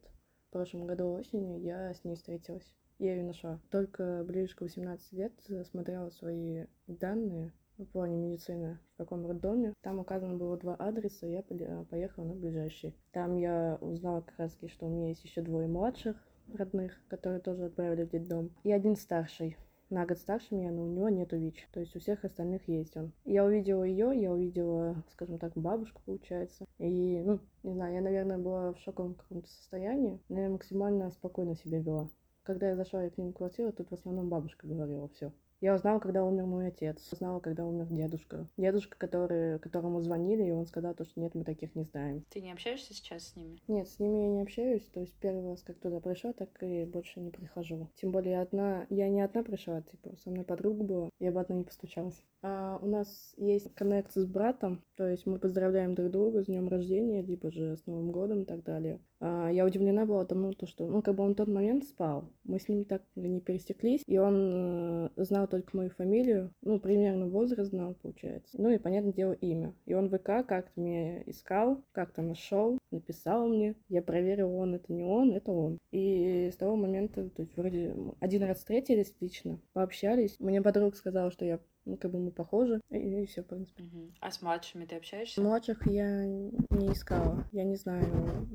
в 0.47 0.53
прошлом 0.53 0.87
году 0.87 1.11
осенью, 1.11 1.61
я 1.61 1.93
с 1.93 2.03
ней 2.05 2.15
встретилась. 2.15 2.73
Я 2.99 3.15
ее 3.15 3.23
нашла. 3.23 3.59
Только 3.69 4.23
ближе 4.25 4.55
к 4.55 4.61
18 4.61 5.11
лет 5.11 5.33
смотрела 5.69 6.09
свои 6.09 6.65
данные 6.87 7.51
в 7.77 7.85
плане 7.87 8.15
медицины, 8.15 8.79
в 8.93 8.97
каком 8.97 9.27
роддоме. 9.27 9.73
Там 9.81 9.99
указано 9.99 10.35
было 10.35 10.57
два 10.57 10.75
адреса, 10.75 11.27
я 11.27 11.43
поехала 11.89 12.23
на 12.23 12.33
ближайший. 12.33 12.95
Там 13.11 13.35
я 13.35 13.77
узнала 13.81 14.21
как 14.21 14.39
раз 14.39 14.57
что 14.67 14.85
у 14.85 14.89
меня 14.89 15.09
есть 15.09 15.25
еще 15.25 15.41
двое 15.41 15.67
младших, 15.67 16.15
родных, 16.53 17.01
которые 17.07 17.39
тоже 17.39 17.65
отправили 17.65 18.03
в 18.03 18.09
детдом, 18.09 18.51
и 18.63 18.71
один 18.71 18.95
старший 18.95 19.57
на 19.89 20.05
год 20.05 20.17
старше 20.17 20.55
меня, 20.55 20.71
но 20.71 20.83
у 20.83 20.87
него 20.87 21.09
нету 21.09 21.37
ВИЧ. 21.37 21.69
То 21.71 21.79
есть 21.79 21.95
у 21.95 21.99
всех 21.99 22.25
остальных 22.25 22.67
есть 22.67 22.95
он. 22.97 23.11
Я 23.23 23.45
увидела 23.45 23.83
ее, 23.83 24.11
я 24.19 24.31
увидела, 24.31 25.03
скажем 25.11 25.37
так, 25.37 25.53
бабушку, 25.55 26.01
получается. 26.05 26.65
И, 26.79 27.21
ну, 27.23 27.39
не 27.63 27.73
знаю, 27.73 27.93
я, 27.93 28.01
наверное, 28.01 28.37
была 28.37 28.73
в 28.73 28.79
шоковом 28.79 29.15
каком-то 29.15 29.47
состоянии, 29.47 30.19
но 30.29 30.41
я 30.41 30.49
максимально 30.49 31.11
спокойно 31.11 31.55
себя 31.55 31.79
вела. 31.79 32.09
Когда 32.43 32.69
я 32.69 32.75
зашла 32.75 33.07
в 33.07 33.33
квартиру, 33.33 33.71
тут 33.71 33.89
в 33.89 33.93
основном 33.93 34.29
бабушка 34.29 34.67
говорила 34.67 35.07
все. 35.09 35.31
Я 35.61 35.75
узнала, 35.75 35.99
когда 35.99 36.23
умер 36.23 36.45
мой 36.45 36.67
отец. 36.67 37.11
Узнала, 37.11 37.39
когда 37.39 37.65
умер 37.65 37.87
дедушка. 37.89 38.47
Дедушка, 38.57 38.97
который, 38.97 39.59
которому 39.59 40.01
звонили, 40.01 40.43
и 40.43 40.51
он 40.51 40.65
сказал, 40.65 40.93
то, 40.93 41.05
что 41.05 41.19
нет, 41.19 41.33
мы 41.33 41.43
таких 41.43 41.75
не 41.75 41.83
знаем. 41.83 42.25
Ты 42.29 42.41
не 42.41 42.51
общаешься 42.51 42.93
сейчас 42.93 43.29
с 43.29 43.35
ними? 43.35 43.59
Нет, 43.67 43.87
с 43.87 43.99
ними 43.99 44.17
я 44.17 44.27
не 44.27 44.41
общаюсь. 44.41 44.85
То 44.93 44.99
есть 44.99 45.13
первый 45.19 45.51
раз, 45.51 45.63
как 45.63 45.79
туда 45.79 45.99
пришла, 45.99 46.33
так 46.33 46.49
и 46.61 46.85
больше 46.85 47.19
не 47.19 47.31
прихожу. 47.31 47.89
Тем 47.95 48.11
более 48.11 48.41
одна... 48.41 48.85
Я 48.89 49.09
не 49.09 49.21
одна 49.21 49.43
пришла, 49.43 49.81
типа, 49.81 50.15
со 50.17 50.29
мной 50.29 50.43
подруга 50.43 50.83
была. 50.83 51.09
Я 51.19 51.31
бы 51.31 51.39
одна 51.39 51.55
не 51.55 51.63
постучалась. 51.63 52.21
А 52.47 52.77
у 52.79 52.85
нас 52.85 53.33
есть 53.37 53.73
коннект 53.73 54.11
с 54.13 54.23
братом, 54.23 54.83
то 54.97 55.07
есть 55.07 55.25
мы 55.25 55.39
поздравляем 55.39 55.95
друг 55.95 56.11
друга 56.11 56.43
с 56.43 56.45
днем 56.45 56.67
рождения, 56.67 57.23
либо 57.23 57.49
же 57.49 57.75
с 57.75 57.87
Новым 57.87 58.11
годом 58.11 58.43
и 58.43 58.45
так 58.45 58.63
далее. 58.63 58.99
А 59.19 59.49
я 59.49 59.65
удивлена 59.65 60.05
была 60.05 60.25
тому, 60.25 60.53
то, 60.53 60.67
что, 60.67 60.85
ну, 60.85 61.01
как 61.01 61.15
бы 61.15 61.23
он 61.23 61.33
в 61.33 61.37
тот 61.37 61.47
момент 61.47 61.85
спал, 61.85 62.29
мы 62.43 62.59
с 62.59 62.69
ним 62.69 62.85
так 62.85 63.01
не 63.15 63.41
пересеклись, 63.41 64.03
и 64.05 64.19
он 64.19 65.09
э, 65.17 65.23
знал 65.23 65.47
только 65.47 65.75
мою 65.75 65.89
фамилию, 65.89 66.51
ну, 66.61 66.79
примерно 66.79 67.25
возраст 67.25 67.71
знал, 67.71 67.95
получается. 67.95 68.61
Ну 68.61 68.69
и, 68.69 68.77
понятное 68.77 69.13
дело, 69.13 69.33
имя. 69.33 69.73
И 69.87 69.95
он 69.95 70.09
в 70.09 70.15
ВК 70.15 70.45
как-то 70.47 70.79
меня 70.79 71.23
искал, 71.23 71.83
как-то 71.93 72.21
нашел, 72.21 72.77
написал 72.91 73.47
мне, 73.47 73.73
я 73.89 74.03
проверил, 74.03 74.53
он 74.53 74.75
это 74.75 74.93
не 74.93 75.03
он, 75.03 75.31
это 75.31 75.51
он. 75.51 75.79
И 75.91 76.51
с 76.53 76.57
того 76.57 76.75
момента, 76.75 77.27
то 77.27 77.41
есть 77.41 77.57
вроде 77.57 77.95
один 78.19 78.43
раз 78.43 78.59
встретились 78.59 79.15
лично, 79.19 79.59
пообщались. 79.73 80.39
Мне 80.39 80.61
подруга 80.61 80.95
сказала, 80.95 81.31
что 81.31 81.43
я 81.43 81.59
ну, 81.85 81.97
как 81.97 82.11
бы 82.11 82.19
мы 82.19 82.31
похожи, 82.31 82.81
и, 82.89 82.97
и 82.97 83.25
все, 83.25 83.43
в 83.43 83.47
принципе. 83.47 83.83
Угу. 83.83 84.11
А 84.19 84.31
с 84.31 84.41
младшими 84.41 84.85
ты 84.85 84.95
общаешься? 84.95 85.41
Младших 85.41 85.87
я 85.87 86.25
не 86.25 86.91
искала. 86.91 87.47
Я 87.51 87.63
не 87.63 87.75
знаю, 87.75 88.47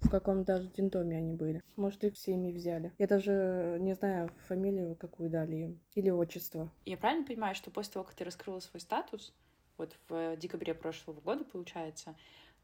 в 0.00 0.08
каком 0.10 0.44
даже 0.44 0.68
детдоме 0.68 1.18
они 1.18 1.34
были. 1.34 1.62
Может, 1.76 2.04
их 2.04 2.14
всеми 2.14 2.50
взяли. 2.50 2.92
Я 2.98 3.06
даже 3.06 3.76
не 3.80 3.94
знаю 3.94 4.30
фамилию, 4.48 4.96
какую 4.96 5.30
дали 5.30 5.56
им. 5.56 5.80
Или 5.94 6.10
отчество. 6.10 6.72
Я 6.84 6.96
правильно 6.96 7.26
понимаю, 7.26 7.54
что 7.54 7.70
после 7.70 7.92
того, 7.92 8.04
как 8.04 8.14
ты 8.14 8.24
раскрыла 8.24 8.60
свой 8.60 8.80
статус, 8.80 9.34
вот 9.76 9.96
в 10.08 10.36
декабре 10.36 10.74
прошлого 10.74 11.20
года, 11.20 11.44
получается, 11.44 12.16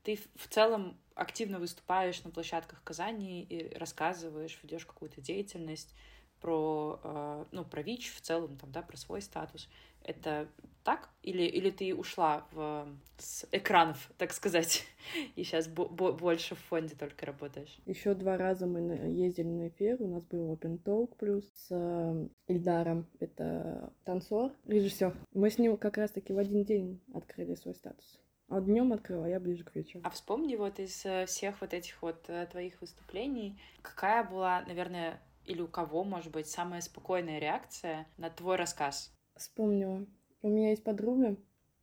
ты 0.02 0.18
в 0.36 0.48
целом 0.48 0.96
активно 1.14 1.58
выступаешь 1.58 2.22
на 2.24 2.30
площадках 2.30 2.82
Казани 2.84 3.42
и 3.42 3.74
рассказываешь, 3.76 4.58
ведешь 4.62 4.86
какую-то 4.86 5.20
деятельность, 5.20 5.94
про, 6.40 7.00
э, 7.02 7.44
ну, 7.52 7.64
про 7.64 7.82
ВИЧ 7.82 8.14
в 8.14 8.20
целом, 8.20 8.56
там, 8.56 8.70
да, 8.72 8.82
про 8.82 8.96
свой 8.96 9.22
статус. 9.22 9.68
Это 10.02 10.48
так? 10.86 11.10
Или, 11.22 11.42
или 11.42 11.70
ты 11.70 11.92
ушла 11.94 12.46
в, 12.52 12.86
с 13.18 13.44
экранов, 13.50 14.08
так 14.18 14.32
сказать, 14.32 14.84
и 15.36 15.42
сейчас 15.42 15.66
больше 15.66 16.54
в 16.54 16.60
фонде 16.60 16.94
только 16.94 17.26
работаешь? 17.26 17.76
Еще 17.86 18.14
два 18.14 18.36
раза 18.36 18.66
мы 18.66 18.80
ездили 18.80 19.48
на 19.48 19.68
эфир, 19.68 20.00
у 20.00 20.06
нас 20.06 20.22
был 20.24 20.54
Open 20.54 20.80
Talk 20.80 21.16
плюс 21.18 21.44
с 21.54 21.66
э, 21.70 22.28
Ильдаром, 22.46 23.08
это 23.18 23.92
танцор, 24.04 24.52
режиссер. 24.66 25.12
Мы 25.34 25.50
с 25.50 25.58
ним 25.58 25.76
как 25.76 25.96
раз-таки 25.96 26.32
в 26.32 26.38
один 26.38 26.64
день 26.64 27.00
открыли 27.12 27.56
свой 27.56 27.74
статус. 27.74 28.20
А 28.48 28.60
днем 28.60 28.92
открыла, 28.92 29.26
я 29.26 29.40
ближе 29.40 29.64
к 29.64 29.74
вечеру. 29.74 30.02
А 30.04 30.10
вспомни 30.10 30.54
вот 30.54 30.78
из 30.78 31.04
э, 31.04 31.26
всех 31.26 31.60
вот 31.60 31.74
этих 31.74 32.00
вот 32.00 32.30
твоих 32.52 32.80
выступлений, 32.80 33.58
какая 33.82 34.22
была, 34.22 34.62
наверное, 34.68 35.20
или 35.46 35.60
у 35.60 35.68
кого, 35.68 36.04
может 36.04 36.32
быть, 36.32 36.48
самая 36.48 36.80
спокойная 36.80 37.38
реакция 37.38 38.06
на 38.18 38.30
твой 38.30 38.56
рассказ? 38.56 39.12
Вспомнила. 39.34 40.06
У 40.42 40.48
меня 40.48 40.70
есть 40.70 40.84
подруга, 40.84 41.36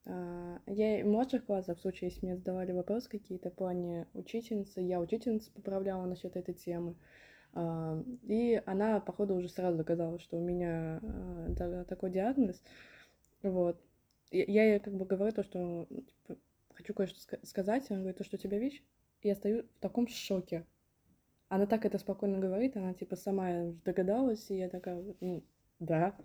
а, 0.06 0.60
я 0.66 1.04
в 1.04 1.08
младших 1.08 1.46
классах, 1.46 1.78
в 1.78 1.82
случае, 1.82 2.10
если 2.10 2.26
мне 2.26 2.36
задавали 2.36 2.72
вопросы 2.72 3.10
какие-то 3.10 3.50
в 3.50 3.54
плане 3.54 4.08
учительницы, 4.14 4.82
я 4.82 5.00
учительница 5.00 5.52
поправляла 5.52 6.06
насчет 6.06 6.36
этой 6.36 6.54
темы. 6.54 6.96
А, 7.54 8.02
и 8.24 8.62
она, 8.66 9.00
походу, 9.00 9.36
уже 9.36 9.50
сразу 9.50 9.78
доказала, 9.78 10.20
что 10.20 10.38
у 10.38 10.42
меня 10.42 11.00
а, 11.02 11.86
такой 11.88 12.10
диагноз. 12.12 12.62
Вот. 13.42 13.80
Я 14.32 14.66
ей 14.66 14.80
как 14.80 14.96
бы 14.96 15.06
говорю 15.06 15.32
то, 15.32 15.44
что 15.44 15.86
типа, 15.88 16.40
хочу 16.74 16.94
кое-что 16.94 17.20
сказать. 17.46 17.90
Она 17.90 18.00
говорит, 18.00 18.18
то, 18.18 18.24
что 18.24 18.36
у 18.36 18.40
тебя 18.40 18.58
ВИЧ. 18.58 18.84
И 19.22 19.28
я 19.28 19.36
стою 19.36 19.64
в 19.64 19.80
таком 19.80 20.08
шоке. 20.08 20.66
Она 21.54 21.68
так 21.68 21.86
это 21.86 22.00
спокойно 22.00 22.40
говорит, 22.40 22.76
она 22.78 22.96
типа 22.96 23.16
сама 23.16 23.76
догадалась, 23.86 24.50
и 24.50 24.58
я 24.58 24.70
такая, 24.70 25.04
ну, 25.22 25.44
да. 25.78 26.16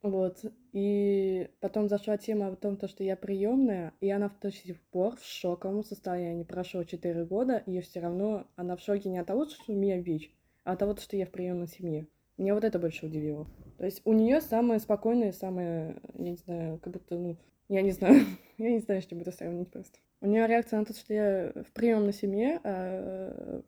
Вот. 0.00 0.44
И 0.72 1.50
потом 1.58 1.88
зашла 1.88 2.16
тема 2.16 2.46
о 2.46 2.54
том, 2.54 2.76
то, 2.76 2.86
что 2.86 3.02
я 3.02 3.16
приемная, 3.16 3.92
и 4.00 4.08
она 4.08 4.30
до 4.40 4.52
сих 4.52 4.80
пор 4.80 5.16
в 5.16 5.24
шоковом 5.24 5.82
состоянии. 5.82 6.44
Прошло 6.44 6.84
4 6.84 7.24
года, 7.24 7.64
и 7.66 7.80
все 7.80 7.98
равно 7.98 8.46
она 8.54 8.76
в 8.76 8.80
шоке 8.80 9.08
не 9.08 9.18
от 9.18 9.26
того, 9.26 9.46
что 9.46 9.72
у 9.72 9.74
меня 9.74 9.98
ВИЧ, 9.98 10.32
а 10.62 10.74
от 10.74 10.78
того, 10.78 10.94
что 10.94 11.16
я 11.16 11.26
в 11.26 11.32
приемной 11.32 11.66
семье. 11.66 12.06
Меня 12.38 12.54
вот 12.54 12.62
это 12.62 12.78
больше 12.78 13.06
удивило. 13.06 13.48
То 13.76 13.86
есть 13.86 14.02
у 14.04 14.12
нее 14.12 14.40
самое 14.40 14.78
спокойное, 14.78 15.32
самое, 15.32 16.00
я 16.14 16.30
не 16.30 16.36
знаю, 16.36 16.78
как 16.78 16.92
будто, 16.92 17.16
ну, 17.18 17.36
я 17.68 17.82
не 17.82 17.90
знаю, 17.90 18.24
я 18.56 18.70
не 18.70 18.78
знаю, 18.78 19.02
что 19.02 19.16
это 19.16 19.32
сравнить 19.32 19.72
просто. 19.72 19.98
У 20.22 20.26
нее 20.26 20.46
реакция 20.46 20.80
на 20.80 20.84
то, 20.84 20.94
что 20.94 21.14
я 21.14 21.52
в 21.54 21.72
приемной 21.72 22.12
семье, 22.12 22.60
а, 22.62 23.62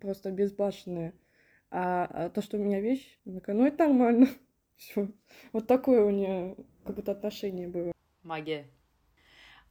просто 0.00 0.30
безбашенная. 0.30 1.12
А, 1.70 2.04
а 2.04 2.30
то, 2.30 2.42
что 2.42 2.56
у 2.56 2.60
меня 2.60 2.80
вещь, 2.80 3.18
она 3.26 3.40
такая, 3.40 3.56
ну 3.56 3.66
это 3.66 3.86
нормально. 3.88 4.28
Все. 4.76 5.08
Вот 5.52 5.66
такое 5.66 6.04
у 6.04 6.10
нее 6.10 6.56
как 6.84 6.96
будто 6.96 7.12
отношение 7.12 7.66
было. 7.66 7.92
Магия. 8.22 8.66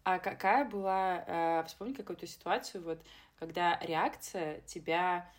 А 0.04 0.20
какая 0.20 0.66
была, 0.66 1.24
э, 1.28 1.64
вспомни 1.68 1.94
какую-то 1.94 2.26
ситуацию, 2.26 2.84
вот, 2.84 3.04
когда 3.38 3.80
реакция 3.82 4.62
тебя, 4.62 5.32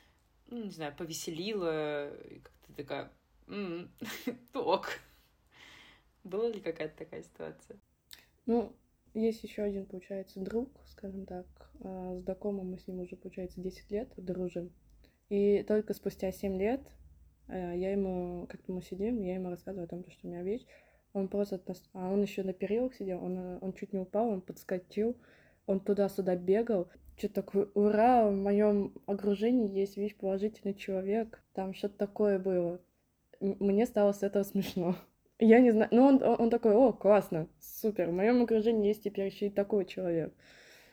ну, 0.46 0.64
не 0.64 0.70
знаю, 0.70 0.94
повеселила, 0.96 2.14
и 2.26 2.38
как 2.38 2.52
ты 2.66 2.72
такая, 2.74 3.12
м-м, 3.48 3.90
ок. 4.54 4.88
Была 6.24 6.48
ли 6.48 6.60
какая-то 6.60 6.96
такая 6.96 7.24
ситуация? 7.24 7.76
Ну, 8.46 8.72
есть 9.14 9.42
еще 9.42 9.62
один, 9.62 9.86
получается, 9.86 10.40
друг, 10.40 10.70
скажем 10.86 11.26
так, 11.26 11.46
а, 11.80 12.18
знакомый, 12.18 12.64
мы 12.64 12.78
с 12.78 12.86
ним 12.86 13.00
уже, 13.00 13.16
получается, 13.16 13.60
10 13.60 13.90
лет 13.90 14.08
дружим. 14.16 14.72
И 15.28 15.62
только 15.62 15.94
спустя 15.94 16.32
7 16.32 16.58
лет 16.58 16.80
а, 17.48 17.74
я 17.74 17.92
ему, 17.92 18.46
как-то 18.48 18.72
мы 18.72 18.82
сидим, 18.82 19.20
я 19.20 19.34
ему 19.34 19.50
рассказываю 19.50 19.84
о 19.84 19.88
том, 19.88 20.04
что 20.10 20.26
у 20.26 20.30
меня 20.30 20.42
вещь. 20.42 20.64
Он 21.12 21.28
просто, 21.28 21.60
а 21.92 22.10
он 22.10 22.22
еще 22.22 22.42
на 22.42 22.54
перилах 22.54 22.94
сидел, 22.94 23.22
он, 23.22 23.58
он 23.60 23.72
чуть 23.74 23.92
не 23.92 23.98
упал, 23.98 24.28
он 24.28 24.40
подскочил, 24.40 25.16
он 25.66 25.80
туда-сюда 25.80 26.36
бегал. 26.36 26.88
Что-то 27.18 27.34
такое, 27.34 27.68
ура, 27.74 28.28
в 28.28 28.34
моем 28.34 28.94
окружении 29.06 29.70
есть 29.70 29.98
вещь 29.98 30.16
положительный 30.16 30.74
человек. 30.74 31.42
Там 31.52 31.74
что-то 31.74 31.98
такое 31.98 32.38
было. 32.38 32.80
Мне 33.40 33.84
стало 33.86 34.12
с 34.12 34.22
этого 34.22 34.44
смешно. 34.44 34.96
Я 35.44 35.58
не 35.58 35.72
знаю, 35.72 35.88
ну 35.90 36.04
он, 36.04 36.22
он 36.22 36.50
такой, 36.50 36.72
о, 36.72 36.92
классно, 36.92 37.48
супер, 37.58 38.10
в 38.10 38.12
моем 38.12 38.42
окружении 38.42 38.86
есть 38.86 39.02
теперь 39.02 39.26
еще 39.26 39.48
и 39.48 39.50
такой 39.50 39.84
человек. 39.84 40.32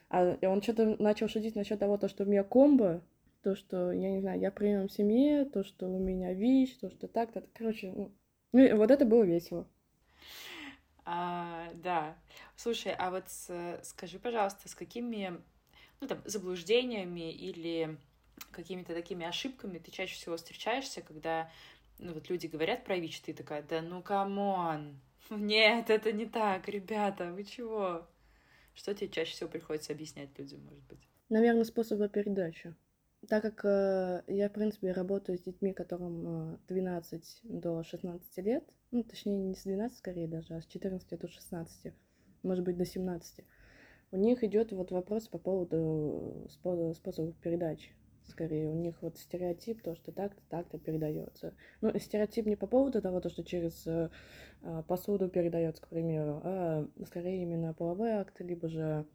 А 0.10 0.38
и 0.41 0.46
он 0.48 0.63
что-то 0.63 0.96
начал 0.98 1.27
шутить 1.27 1.56
насчет 1.56 1.77
того, 1.77 1.98
то, 1.98 2.08
что 2.08 2.24
у 2.24 2.27
меня 2.27 2.44
комбо, 2.44 3.03
то, 3.44 3.56
что, 3.56 3.91
я 3.91 4.10
не 4.10 4.22
знаю, 4.22 4.39
я 4.39 4.50
прием 4.50 4.88
в 4.88 4.91
семье, 4.91 5.46
то, 5.46 5.63
что 5.63 5.88
у 5.88 6.00
меня 6.00 6.34
ВИЧ, 6.34 6.79
то, 6.79 6.89
что 6.89 7.08
так-то. 7.08 7.44
Короче, 7.53 7.91
ну, 7.91 8.12
ну 8.51 8.75
вот 8.75 8.89
это 8.89 9.06
было 9.06 9.22
весело. 9.22 9.68
А, 11.06 11.68
да. 11.75 12.18
Слушай, 12.56 12.96
а 12.98 13.12
вот 13.12 13.29
с, 13.29 13.79
скажи, 13.84 14.18
пожалуйста, 14.18 14.68
с 14.68 14.74
какими 14.74 15.39
ну, 16.01 16.08
там, 16.08 16.20
заблуждениями 16.25 17.32
или 17.32 17.98
какими-то 18.51 18.96
такими 18.96 19.27
ошибками 19.27 19.77
ты 19.77 19.91
чаще 19.91 20.15
всего 20.15 20.38
встречаешься, 20.38 21.01
когда 21.03 21.51
ну, 22.00 22.13
вот 22.13 22.29
люди 22.29 22.48
говорят 22.48 22.84
про 22.86 22.98
ВИЧ, 22.98 23.22
ты 23.22 23.34
такая, 23.34 23.62
да 23.63 23.82
ну 23.82 24.01
come 24.01 24.58
on, 24.58 25.00
нет, 25.29 25.89
это 25.89 26.12
не 26.12 26.25
так, 26.25 26.68
ребята, 26.68 27.32
вы 27.32 27.44
чего? 27.44 28.08
Что 28.74 28.94
тебе 28.94 29.10
чаще 29.10 29.34
всего 29.34 29.50
приходится 29.50 29.94
объяснять 29.94 30.38
людям, 30.39 30.62
может 30.63 30.84
быть? 30.86 31.08
Наверное, 31.27 31.65
способы 31.65 32.08
передачи. 32.10 32.74
Так 33.27 33.44
как 33.44 33.65
э, 33.65 34.24
я, 34.27 34.48
в 34.48 34.53
принципе, 34.53 34.94
работаю 34.94 35.38
с 35.38 35.41
детьми, 35.41 35.74
которым 35.74 36.53
э, 36.53 36.58
12 36.70 37.41
до 37.44 37.84
16 37.84 38.38
лет, 38.38 38.63
ну, 38.91 39.03
точнее, 39.03 39.38
не 39.38 39.56
с 39.56 39.63
12 39.63 39.98
скорее 39.98 40.27
даже, 40.27 40.56
а 40.56 40.62
с 40.62 40.65
14 40.65 41.20
до 41.20 41.27
16, 41.27 41.94
может 42.44 42.63
быть, 42.63 42.77
до 42.77 42.86
17, 42.86 43.46
у 44.12 44.18
них 44.18 44.44
идет 44.44 44.72
вот 44.72 44.91
вопрос 44.91 45.27
по 45.27 45.38
поводу 45.38 46.48
э, 46.48 46.94
способов 46.94 47.36
передачи. 47.41 47.91
Скорее, 48.29 48.69
у 48.69 48.75
них 48.75 49.01
вот 49.01 49.17
стереотип, 49.17 49.81
то, 49.81 49.95
что 49.95 50.12
так-то, 50.12 50.41
так-то 50.50 50.77
передается. 50.77 51.53
Ну, 51.81 51.98
стереотип 51.98 52.45
не 52.45 52.55
по 52.55 52.67
поводу 52.67 53.01
того, 53.01 53.19
то, 53.19 53.29
что 53.29 53.43
через 53.43 53.86
э, 53.88 54.09
э 54.62 54.83
посуду 54.88 55.29
передается, 55.29 55.81
к 55.81 55.88
примеру, 55.88 56.41
а 56.43 56.88
скорее 57.05 57.41
именно 57.41 57.74
половые 57.74 58.15
акты, 58.15 58.43
либо 58.43 58.69
же 58.69 59.05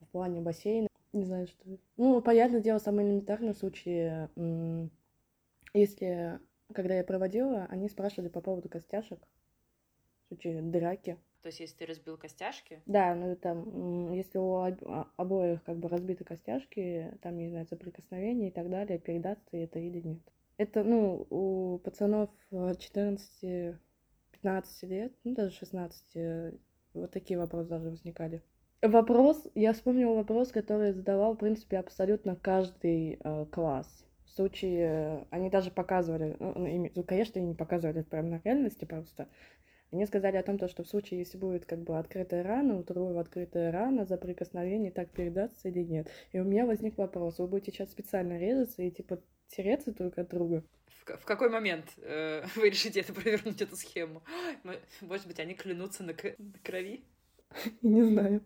в 0.00 0.06
плане 0.08 0.40
бассейна 0.40 0.88
не 1.12 1.24
знаю, 1.24 1.46
что 1.46 1.78
Ну, 1.96 2.20
понятное 2.22 2.60
дело, 2.60 2.78
самое 2.78 3.06
элементарное 3.06 3.52
случае, 3.52 4.30
если, 5.74 6.40
когда 6.72 6.94
я 6.94 7.04
проводила, 7.04 7.66
они 7.68 7.88
спрашивали 7.88 8.28
по 8.28 8.40
поводу 8.40 8.68
костяшек, 8.68 9.20
в 10.24 10.28
случае 10.28 10.62
драки. 10.62 11.18
То 11.42 11.48
есть, 11.48 11.60
если 11.60 11.76
ты 11.78 11.86
разбил 11.86 12.16
костяшки? 12.16 12.80
Да, 12.86 13.14
ну 13.14 13.34
там, 13.36 14.12
если 14.12 14.38
у 14.38 14.54
а, 14.54 15.08
обоих 15.16 15.62
как 15.64 15.76
бы 15.76 15.88
разбиты 15.88 16.24
костяшки, 16.24 17.12
там, 17.20 17.36
не 17.36 17.50
знаю, 17.50 17.66
соприкосновение 17.66 18.50
и 18.50 18.52
так 18.52 18.70
далее, 18.70 18.98
передастся 18.98 19.56
это 19.56 19.80
или 19.80 20.00
нет. 20.00 20.22
Это, 20.56 20.84
ну, 20.84 21.26
у 21.30 21.78
пацанов 21.78 22.30
14-15 22.52 23.76
лет, 24.82 25.12
ну, 25.24 25.34
даже 25.34 25.50
16, 25.56 26.54
вот 26.94 27.10
такие 27.10 27.38
вопросы 27.38 27.68
даже 27.68 27.90
возникали. 27.90 28.42
Вопрос, 28.82 29.46
я 29.54 29.72
вспомнила 29.72 30.14
вопрос, 30.14 30.50
который 30.50 30.92
задавал, 30.92 31.34
в 31.34 31.38
принципе, 31.38 31.78
абсолютно 31.78 32.34
каждый 32.34 33.20
э, 33.22 33.46
класс. 33.46 34.04
В 34.24 34.30
случае, 34.30 34.80
э, 34.80 35.24
они 35.30 35.50
даже 35.50 35.70
показывали, 35.70 36.36
ну, 36.40 36.52
ну, 36.56 36.90
ну, 36.92 37.02
конечно, 37.04 37.40
они 37.40 37.50
не 37.50 37.54
показывали 37.54 38.00
это 38.00 38.10
прямо 38.10 38.28
на 38.28 38.40
реальности 38.42 38.84
просто. 38.84 39.28
Они 39.92 40.06
сказали 40.06 40.36
о 40.36 40.42
том, 40.42 40.56
то, 40.56 40.68
что 40.68 40.84
в 40.84 40.88
случае, 40.88 41.20
если 41.20 41.36
будет 41.36 41.66
как 41.66 41.80
бы 41.80 41.98
открытая 41.98 42.42
рана, 42.42 42.78
у 42.78 42.82
другого 42.82 43.20
открытая 43.20 43.70
рана 43.70 44.06
за 44.06 44.16
прикосновение, 44.16 44.90
так 44.90 45.10
передаться 45.10 45.68
или 45.68 45.80
нет. 45.80 46.08
И 46.32 46.40
у 46.40 46.44
меня 46.44 46.64
возник 46.64 46.96
вопрос, 46.96 47.38
вы 47.38 47.46
будете 47.46 47.72
сейчас 47.72 47.90
специально 47.90 48.38
резаться 48.38 48.82
и 48.82 48.90
типа 48.90 49.20
тереться 49.48 49.92
друг 49.92 50.16
от 50.16 50.30
друга? 50.30 50.64
В, 51.04 51.18
в 51.18 51.24
какой 51.26 51.50
момент 51.50 51.84
э, 51.98 52.42
вы 52.56 52.70
решите 52.70 53.00
это 53.00 53.12
провернуть, 53.12 53.60
эту 53.60 53.76
схему? 53.76 54.22
Может 55.02 55.26
быть, 55.26 55.38
они 55.38 55.54
клянутся 55.54 56.04
на, 56.04 56.14
на 56.14 56.58
крови? 56.62 57.04
Не 57.82 58.02
знаю. 58.02 58.40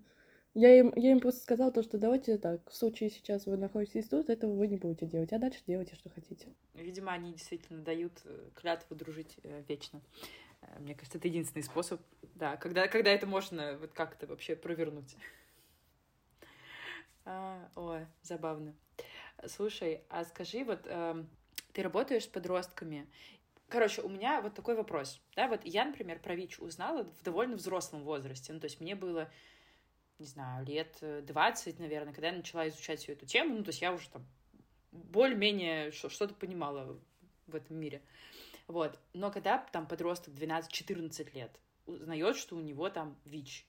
Я 0.59 0.77
им, 0.79 0.93
я 0.97 1.13
им 1.13 1.21
просто 1.21 1.43
сказала 1.43 1.71
то, 1.71 1.83
что 1.83 1.99
давайте 1.99 2.39
так, 2.39 2.69
в 2.71 2.75
случае 2.75 3.11
сейчас 3.11 3.45
вы 3.45 3.59
находитесь 3.59 4.09
тут, 4.09 4.31
этого 4.31 4.55
вы 4.55 4.69
не 4.69 4.79
будете 4.79 5.05
делать, 5.05 5.31
а 5.35 5.39
дальше 5.39 5.61
делайте, 5.67 5.95
что 5.97 6.09
хотите. 6.09 6.49
Видимо, 6.73 7.13
они 7.13 7.33
действительно 7.33 7.83
дают 7.83 8.13
э, 8.25 8.49
клятву 8.55 8.97
дружить 8.97 9.37
э, 9.43 9.63
вечно. 9.69 10.01
Э, 10.67 10.79
мне 10.79 10.95
кажется, 10.95 11.19
это 11.19 11.29
единственный 11.29 11.63
способ, 11.63 12.01
да, 12.35 12.57
когда, 12.57 12.89
когда 12.89 13.11
это 13.11 13.27
можно 13.27 13.77
вот 13.79 13.93
как-то 13.93 14.27
вообще 14.27 14.57
провернуть. 14.57 15.17
А, 17.25 17.69
ой, 17.75 18.07
забавно. 18.23 18.75
Слушай, 19.47 20.03
а 20.09 20.25
скажи, 20.25 20.65
вот 20.65 20.83
э, 20.85 21.25
ты 21.73 21.83
работаешь 21.83 22.25
с 22.25 22.29
подростками, 22.29 23.09
Короче, 23.69 24.01
у 24.03 24.09
меня 24.09 24.41
вот 24.41 24.55
такой 24.55 24.77
вопрос. 24.77 25.21
Да, 25.35 25.49
вот 25.49 25.63
я, 25.65 25.85
например, 25.85 26.21
про 26.21 26.37
ВИЧ 26.37 26.61
узнала 26.61 27.03
в 27.03 27.23
довольно 27.25 27.57
взрослом 27.57 28.05
возрасте. 28.05 28.53
Ну, 28.53 28.61
то 28.61 28.67
есть 28.67 28.81
мне 28.81 28.95
было 28.95 29.29
не 30.19 30.27
знаю, 30.27 30.65
лет 30.65 30.99
20, 31.01 31.79
э, 31.79 31.83
наверное, 31.83 32.13
когда 32.13 32.29
я 32.29 32.37
начала 32.37 32.69
изучать 32.69 33.01
всю 33.01 33.13
эту 33.13 33.27
тему, 33.27 33.57
ну, 33.57 33.65
то 33.65 33.69
есть 33.69 33.83
я 33.83 33.93
уже 33.93 34.09
там 34.09 34.27
более-менее 34.93 35.91
что-то 35.91 36.35
понимала 36.35 36.99
в 37.47 37.55
этом 37.55 37.77
мире. 37.77 38.03
Вот. 38.67 38.99
Но 39.13 39.31
когда 39.31 39.59
там 39.59 39.87
подросток 39.87 40.35
12-14 40.35 41.35
лет 41.35 41.51
узнает, 41.87 42.37
что 42.37 42.57
у 42.57 42.61
него 42.61 42.89
там 42.91 43.19
ВИЧ, 43.25 43.67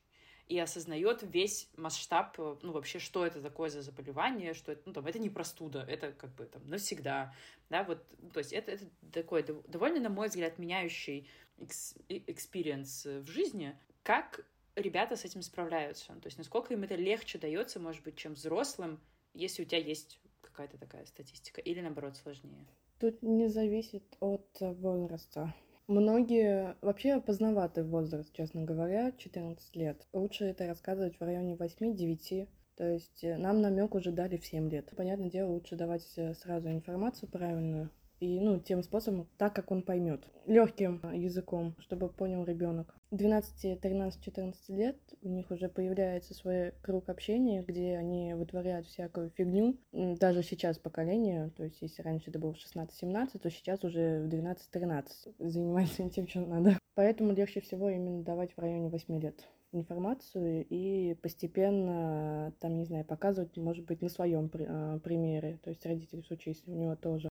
и 0.48 0.58
осознает 0.60 1.24
весь 1.24 1.70
масштаб, 1.76 2.40
э, 2.40 2.56
ну, 2.62 2.72
вообще, 2.72 3.00
что 3.00 3.26
это 3.26 3.42
такое 3.42 3.70
за 3.70 3.82
заболевание, 3.82 4.54
что 4.54 4.72
это, 4.72 4.82
ну, 4.86 4.94
там, 4.94 5.06
это 5.06 5.20
не 5.20 5.30
простуда, 5.30 5.82
это 5.82 6.14
как 6.14 6.34
бы 6.36 6.46
там 6.46 6.68
навсегда, 6.70 7.36
да, 7.70 7.84
вот, 7.84 8.06
ну, 8.22 8.30
то 8.30 8.40
есть 8.40 8.54
это, 8.54 8.72
это 8.72 8.86
такой 9.12 9.44
довольно, 9.44 10.00
на 10.00 10.10
мой 10.10 10.30
взгляд, 10.30 10.58
меняющий 10.58 11.28
experience 11.60 13.06
в 13.06 13.28
жизни, 13.28 13.78
как 14.04 14.46
ребята 14.76 15.16
с 15.16 15.26
этим 15.26 15.42
справляются? 15.42 16.08
То 16.08 16.28
есть 16.28 16.38
насколько 16.38 16.74
им 16.74 16.84
это 16.84 16.96
легче 16.96 17.40
дается, 17.40 17.80
может 17.80 18.04
быть, 18.04 18.16
чем 18.16 18.36
взрослым, 18.36 19.02
если 19.34 19.64
у 19.64 19.66
тебя 19.66 19.80
есть 19.80 20.20
какая-то 20.42 20.78
такая 20.78 21.06
статистика, 21.06 21.60
или 21.62 21.82
наоборот 21.82 22.16
сложнее? 22.16 22.68
Тут 23.00 23.22
не 23.22 23.48
зависит 23.48 24.04
от 24.20 24.48
возраста. 24.60 25.54
Многие 25.88 26.76
вообще 26.82 27.22
поздноватый 27.22 27.84
возраст, 27.84 28.34
честно 28.34 28.64
говоря, 28.64 29.14
14 29.18 29.76
лет. 29.76 30.06
Лучше 30.12 30.46
это 30.46 30.68
рассказывать 30.68 31.18
в 31.18 31.22
районе 31.22 31.54
8-9. 31.56 32.50
То 32.76 32.84
есть 32.84 33.24
э, 33.24 33.38
нам 33.38 33.62
намек 33.62 33.96
уже 33.96 34.12
дали 34.12 34.38
в 34.38 34.46
7 34.46 34.70
лет. 34.70 34.92
Понятное 34.96 35.30
дело, 35.30 35.52
лучше 35.52 35.76
давать 35.76 36.06
э, 36.18 36.34
сразу 36.34 36.70
информацию 36.70 37.30
правильную, 37.30 37.90
и 38.20 38.40
ну, 38.40 38.60
тем 38.60 38.84
способом, 38.84 39.28
так 39.38 39.56
как 39.56 39.72
он 39.72 39.82
поймет. 39.82 40.24
Легким 40.46 41.02
языком, 41.14 41.76
чтобы 41.80 42.10
понял 42.10 42.44
ребенок. 42.44 42.96
12, 43.12 43.80
13, 43.80 44.24
14 44.24 44.70
лет 44.70 44.98
у 45.22 45.30
них 45.30 45.50
уже 45.52 45.70
появляется 45.70 46.34
свой 46.34 46.74
круг 46.82 47.10
общения, 47.10 47.64
где 47.64 47.96
они 47.96 48.34
вытворяют 48.34 48.88
всякую 48.88 49.30
фигню. 49.30 49.78
Даже 49.92 50.44
сейчас 50.44 50.78
поколение, 50.78 51.52
то 51.56 51.64
есть 51.64 51.82
если 51.82 52.02
раньше 52.02 52.30
это 52.30 52.40
было 52.40 52.54
16-17, 52.54 53.40
то 53.40 53.50
сейчас 53.50 53.84
уже 53.84 54.22
в 54.22 54.28
12-13 54.28 55.06
занимается 55.40 56.10
тем, 56.10 56.28
чем 56.28 56.50
надо. 56.50 56.78
Поэтому 56.96 57.34
легче 57.34 57.62
всего 57.62 57.90
именно 57.90 58.24
давать 58.24 58.52
в 58.54 58.60
районе 58.60 58.90
8 58.90 59.22
лет 59.22 59.48
информацию 59.72 60.66
и 60.70 61.14
постепенно, 61.16 62.54
там, 62.60 62.78
не 62.78 62.86
знаю, 62.86 63.06
показывать, 63.06 63.56
может 63.58 63.86
быть, 63.86 64.02
на 64.02 64.10
своем 64.10 64.50
а, 64.54 65.00
примере. 65.00 65.60
То 65.64 65.70
есть 65.70 65.86
родитель, 65.86 66.24
в 66.24 66.28
случае, 66.28 66.56
если 66.56 66.72
у 66.72 66.76
него 66.76 66.96
тоже 66.96 67.30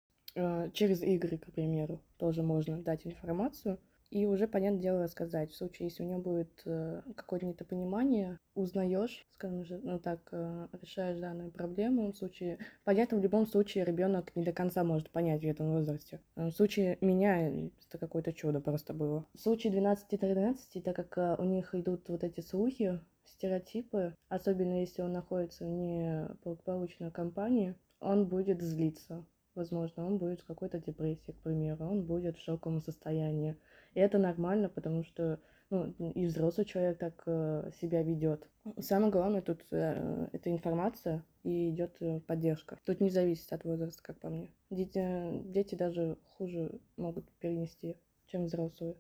через 0.73 1.03
игры, 1.03 1.39
к 1.39 1.47
примеру, 1.53 2.01
тоже 2.19 2.43
можно 2.43 2.79
дать 2.79 3.07
информацию, 3.07 3.79
И 4.11 4.25
уже, 4.25 4.47
понятное 4.47 4.81
дело, 4.83 5.03
рассказать. 5.03 5.51
В 5.51 5.57
случае, 5.57 5.89
если 5.89 6.05
у 6.05 6.07
него 6.07 6.21
будет 6.21 6.63
э, 6.65 7.03
какое-то 7.17 7.47
недопонимание, 7.47 8.39
узнаешь, 8.55 9.27
скажем 9.35 9.65
же, 9.65 9.81
ну 9.83 9.99
так, 9.99 10.21
э, 10.31 10.69
решаешь 10.81 11.19
данную 11.19 11.51
проблему. 11.51 12.13
В 12.13 12.17
случае, 12.17 12.59
понятно, 12.85 13.19
в 13.19 13.23
любом 13.23 13.47
случае 13.47 13.85
ребенок 13.85 14.31
не 14.37 14.45
до 14.45 14.53
конца 14.53 14.85
может 14.85 15.11
понять 15.11 15.43
в 15.43 15.49
этом 15.49 15.73
возрасте. 15.73 16.21
В 16.37 16.53
случае 16.53 16.99
меня 17.01 17.49
это 17.49 17.99
какое-то 17.99 18.33
чудо 18.33 18.61
просто 18.61 18.95
было. 18.95 19.27
В 19.35 19.41
случае 19.41 19.73
12-13, 19.73 20.83
так 20.83 20.95
как 20.95 21.19
э, 21.19 21.37
у 21.43 21.45
них 21.45 21.75
идут 21.75 22.09
вот 22.09 22.23
эти 22.23 22.41
слухи, 22.41 23.01
стереотипы, 23.25 24.15
особенно 24.29 24.81
если 24.81 25.03
он 25.03 25.13
находится 25.13 25.65
в 25.65 25.69
неблагополучной 25.69 27.11
компании, 27.11 27.75
он 27.99 28.27
будет 28.27 28.63
злиться. 28.63 29.25
Возможно, 29.57 30.07
он 30.07 30.19
будет 30.19 30.41
в 30.41 30.45
какой-то 30.45 30.79
депрессии, 30.79 31.33
к 31.33 31.43
примеру, 31.43 31.87
он 31.87 32.03
будет 32.03 32.37
в 32.37 32.43
шоковом 32.43 32.81
состоянии. 32.83 33.57
И 33.95 34.01
это 34.01 34.19
нормально, 34.19 34.69
потому 34.69 35.03
что 35.03 35.41
ну, 35.71 35.93
и 35.99 36.27
взрослый 36.27 36.65
человек 36.65 36.99
так 36.99 37.23
э, 37.27 37.71
себя 37.81 38.03
ведет. 38.03 38.49
Самое 38.79 39.11
главное 39.11 39.43
тут 39.43 39.65
э, 39.73 40.29
это 40.33 40.51
информация 40.51 41.25
и 41.43 41.71
идет 41.71 41.97
э, 42.01 42.21
поддержка. 42.21 42.79
Тут 42.85 43.01
не 43.01 43.11
зависит 43.11 43.53
от 43.53 43.65
возраста, 43.65 44.03
как 44.03 44.21
по 44.21 44.29
мне. 44.29 44.53
Дети, 44.71 45.43
дети 45.45 45.75
даже 45.75 46.19
хуже 46.37 46.79
могут 46.97 47.29
перенести, 47.41 47.97
чем 48.27 48.45
взрослые. 48.45 48.95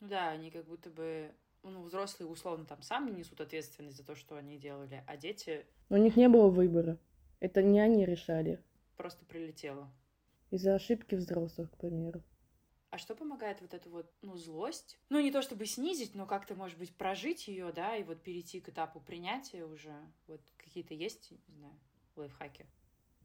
Ну 0.00 0.08
да, 0.08 0.30
они 0.30 0.50
как 0.50 0.64
будто 0.66 0.90
бы 0.90 1.30
ну, 1.62 1.82
взрослые 1.82 2.28
условно 2.28 2.64
там 2.64 2.82
сами 2.82 3.10
несут 3.10 3.40
ответственность 3.40 3.96
за 3.96 4.04
то, 4.04 4.14
что 4.14 4.36
они 4.36 4.58
делали, 4.58 5.04
а 5.06 5.16
дети... 5.16 5.64
У 5.90 5.96
них 5.96 6.16
не 6.16 6.28
было 6.28 6.48
выбора. 6.48 6.98
Это 7.40 7.62
не 7.62 7.80
они 7.80 8.04
решали. 8.04 8.60
Просто 8.96 9.24
прилетело. 9.24 9.90
Из-за 10.50 10.74
ошибки 10.74 11.14
взрослых, 11.14 11.70
к 11.70 11.76
примеру. 11.76 12.22
А 12.90 12.98
что 12.98 13.16
помогает 13.16 13.60
вот 13.60 13.74
эту 13.74 13.90
вот, 13.90 14.12
ну, 14.22 14.36
злость? 14.36 15.00
Ну, 15.08 15.20
не 15.20 15.32
то 15.32 15.42
чтобы 15.42 15.66
снизить, 15.66 16.14
но 16.14 16.26
как-то, 16.26 16.54
может 16.54 16.78
быть, 16.78 16.96
прожить 16.96 17.48
ее, 17.48 17.72
да, 17.72 17.96
и 17.96 18.04
вот 18.04 18.22
перейти 18.22 18.60
к 18.60 18.68
этапу 18.68 19.00
принятия 19.00 19.64
уже. 19.64 19.94
Вот 20.28 20.40
какие-то 20.58 20.94
есть, 20.94 21.32
не 21.48 21.56
знаю, 21.56 21.74
лайфхаки? 22.14 22.66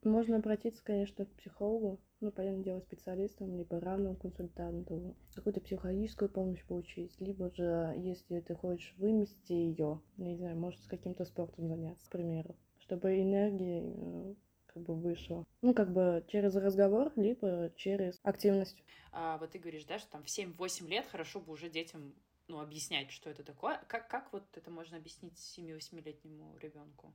Можно 0.03 0.37
обратиться, 0.37 0.81
конечно, 0.83 1.25
к 1.25 1.33
психологу, 1.33 1.99
ну, 2.21 2.31
понятное 2.31 2.63
дело, 2.63 2.79
специалистам, 2.79 3.55
либо 3.55 3.79
равному 3.79 4.15
консультанту, 4.15 5.15
какую-то 5.35 5.59
психологическую 5.59 6.29
помощь 6.29 6.63
получить, 6.63 7.19
либо 7.19 7.53
же, 7.53 7.93
если 7.97 8.39
ты 8.39 8.55
хочешь 8.55 8.95
вымести 8.97 9.51
ее, 9.51 10.01
не 10.17 10.35
знаю, 10.37 10.57
может, 10.57 10.81
с 10.81 10.87
каким-то 10.87 11.25
спортом 11.25 11.67
заняться, 11.67 12.05
к 12.05 12.11
примеру, 12.11 12.55
чтобы 12.79 13.21
энергия 13.21 13.83
э, 13.83 14.35
как 14.79 14.95
бы 14.95 14.95
вышла. 14.95 15.45
Ну, 15.61 15.73
как 15.73 15.91
бы 15.91 16.23
через 16.27 16.55
разговор, 16.55 17.11
либо 17.15 17.71
через 17.75 18.19
активность. 18.23 18.83
А, 19.11 19.37
вот 19.37 19.51
ты 19.51 19.59
говоришь, 19.59 19.85
да, 19.85 19.99
что 19.99 20.09
там 20.11 20.23
в 20.23 20.27
7-8 20.27 20.87
лет 20.87 21.05
хорошо 21.05 21.39
бы 21.39 21.53
уже 21.53 21.69
детям 21.69 22.13
ну, 22.47 22.59
объяснять, 22.59 23.11
что 23.11 23.29
это 23.29 23.43
такое. 23.43 23.79
Как, 23.87 24.09
как 24.09 24.31
вот 24.33 24.45
это 24.55 24.71
можно 24.71 24.97
объяснить 24.97 25.33
7-8-летнему 25.33 26.57
ребенку? 26.59 27.13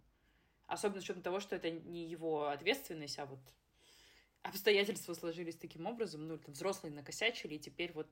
Особенно 0.67 1.01
с 1.01 1.05
учетом 1.05 1.23
того, 1.23 1.41
что 1.41 1.57
это 1.57 1.71
не 1.71 2.07
его 2.07 2.49
ответственность, 2.49 3.19
а 3.19 3.27
вот 3.27 3.41
обстоятельства 4.43 5.15
сложились 5.15 5.57
таким 5.57 5.87
образом, 5.87 6.27
ну, 6.27 6.35
это 6.35 6.51
взрослые 6.51 6.93
накосячили, 6.93 7.55
и 7.55 7.59
теперь 7.59 7.93
вот 7.93 8.09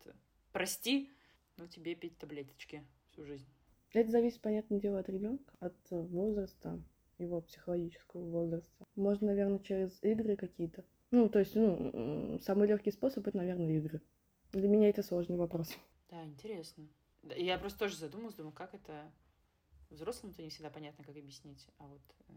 прости, 0.52 1.10
ну, 1.56 1.66
тебе 1.66 1.94
пить 1.94 2.18
таблеточки 2.18 2.84
всю 3.10 3.24
жизнь. 3.24 3.46
Это 3.92 4.10
зависит, 4.10 4.40
понятное 4.40 4.80
дело, 4.80 5.00
от 5.00 5.08
ребенка, 5.08 5.54
от 5.60 5.76
возраста, 5.90 6.82
его 7.22 7.40
психологического 7.40 8.24
возраста. 8.28 8.86
Можно, 8.94 9.28
наверное, 9.28 9.58
через 9.58 10.02
игры 10.02 10.36
какие-то. 10.36 10.84
Ну, 11.10 11.28
то 11.28 11.38
есть, 11.38 11.54
ну, 11.54 12.38
самый 12.42 12.68
легкий 12.68 12.90
способ 12.90 13.26
это, 13.26 13.36
наверное, 13.36 13.76
игры. 13.76 14.00
Для 14.52 14.68
меня 14.68 14.88
это 14.88 15.02
сложный 15.02 15.36
вопрос. 15.36 15.76
Да, 16.10 16.22
интересно. 16.24 16.88
Я 17.36 17.58
просто 17.58 17.80
тоже 17.80 17.96
задумалась, 17.96 18.34
думаю, 18.34 18.52
как 18.52 18.74
это 18.74 19.10
взрослому-то 19.90 20.42
не 20.42 20.50
всегда 20.50 20.70
понятно, 20.70 21.04
как 21.04 21.16
объяснить, 21.16 21.68
а 21.78 21.86
вот 21.86 22.02
э, 22.28 22.32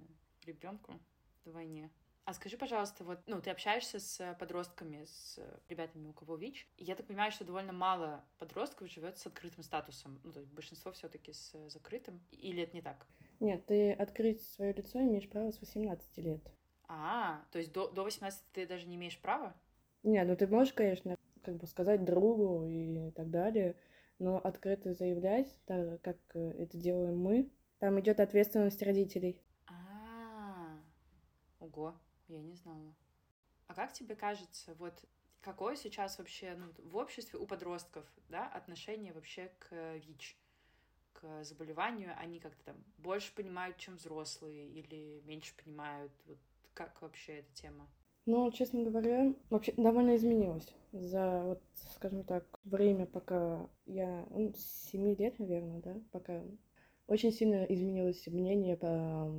ребенку 0.46 1.00
вдвойне. 1.44 1.92
А 2.26 2.34
скажи, 2.34 2.58
пожалуйста, 2.58 3.04
вот, 3.04 3.20
ну, 3.28 3.40
ты 3.40 3.52
общаешься 3.52 4.00
с 4.00 4.36
подростками, 4.40 5.06
с 5.06 5.40
ребятами, 5.70 6.08
у 6.08 6.14
кого 6.14 6.36
ВИЧ. 6.36 6.68
Я 6.78 6.96
так 6.96 7.06
понимаю, 7.06 7.32
что 7.32 7.46
довольно 7.46 7.72
мало 7.72 8.26
подростков 8.40 8.90
живет 8.90 9.20
с 9.20 9.28
открытым 9.28 9.64
статусом. 9.64 10.20
Ну, 10.24 10.32
то 10.32 10.40
есть 10.40 10.52
большинство 10.52 10.92
все-таки 10.92 11.34
с 11.34 11.70
закрытым. 11.70 12.20
Или 12.32 12.64
это 12.64 12.76
не 12.76 12.82
так? 12.82 13.06
Нет, 13.40 13.66
ты 13.66 13.92
открыть 13.92 14.42
свое 14.42 14.74
лицо 14.74 15.00
имеешь 15.00 15.30
право 15.30 15.52
с 15.52 15.60
18 15.60 16.18
лет. 16.18 16.42
А, 16.88 17.44
то 17.52 17.60
есть 17.60 17.72
до, 17.74 17.90
до 17.90 18.04
18 18.04 18.42
ты 18.54 18.66
даже 18.66 18.88
не 18.88 18.96
имеешь 18.96 19.20
права? 19.20 19.56
Нет, 20.04 20.28
ну 20.28 20.36
ты 20.36 20.48
можешь, 20.48 20.74
конечно, 20.74 21.18
как 21.44 21.58
бы 21.58 21.68
сказать 21.68 22.04
другу 22.06 22.66
и 22.68 23.12
так 23.12 23.30
далее, 23.30 23.76
но 24.20 24.38
открыто 24.38 24.94
заявлять, 24.94 25.56
так 25.66 26.02
как 26.02 26.18
э, 26.34 26.52
это 26.60 26.78
делаем 26.78 27.18
мы, 27.20 27.52
там 27.80 28.00
идет 28.00 28.20
ответственность 28.20 28.82
родителей. 28.82 29.42
А, 29.68 30.80
ого, 31.60 31.96
я 32.28 32.42
не 32.42 32.56
знала. 32.56 32.96
А 33.68 33.74
как 33.74 33.94
тебе 33.94 34.16
кажется, 34.16 34.76
вот 34.76 35.04
какое 35.42 35.76
сейчас 35.76 36.18
вообще 36.18 36.56
ну, 36.56 36.72
в 36.90 36.98
обществе 36.98 37.40
у 37.40 37.46
подростков 37.46 38.06
да, 38.30 38.48
отношение 38.48 39.14
вообще 39.14 39.52
к 39.60 39.96
ВИЧ? 39.98 40.38
К 41.16 41.44
заболеванию, 41.44 42.14
они 42.18 42.40
как-то 42.40 42.64
там 42.66 42.76
больше 42.98 43.34
понимают, 43.34 43.78
чем 43.78 43.96
взрослые, 43.96 44.68
или 44.70 45.22
меньше 45.26 45.54
понимают? 45.64 46.12
Вот 46.26 46.38
как 46.74 47.02
вообще 47.02 47.40
эта 47.40 47.54
тема? 47.54 47.88
Ну, 48.26 48.52
честно 48.52 48.84
говоря, 48.84 49.34
вообще 49.50 49.74
довольно 49.78 50.16
изменилось 50.16 50.74
за, 50.92 51.44
вот, 51.44 51.62
скажем 51.94 52.24
так, 52.24 52.60
время, 52.64 53.06
пока 53.06 53.70
я, 53.86 54.26
ну, 54.32 54.52
7 54.56 55.16
лет, 55.16 55.38
наверное, 55.40 55.80
да, 55.82 55.96
пока 56.12 56.44
очень 57.08 57.32
сильно 57.32 57.64
изменилось 57.66 58.26
мнение 58.28 58.78
по 58.78 59.32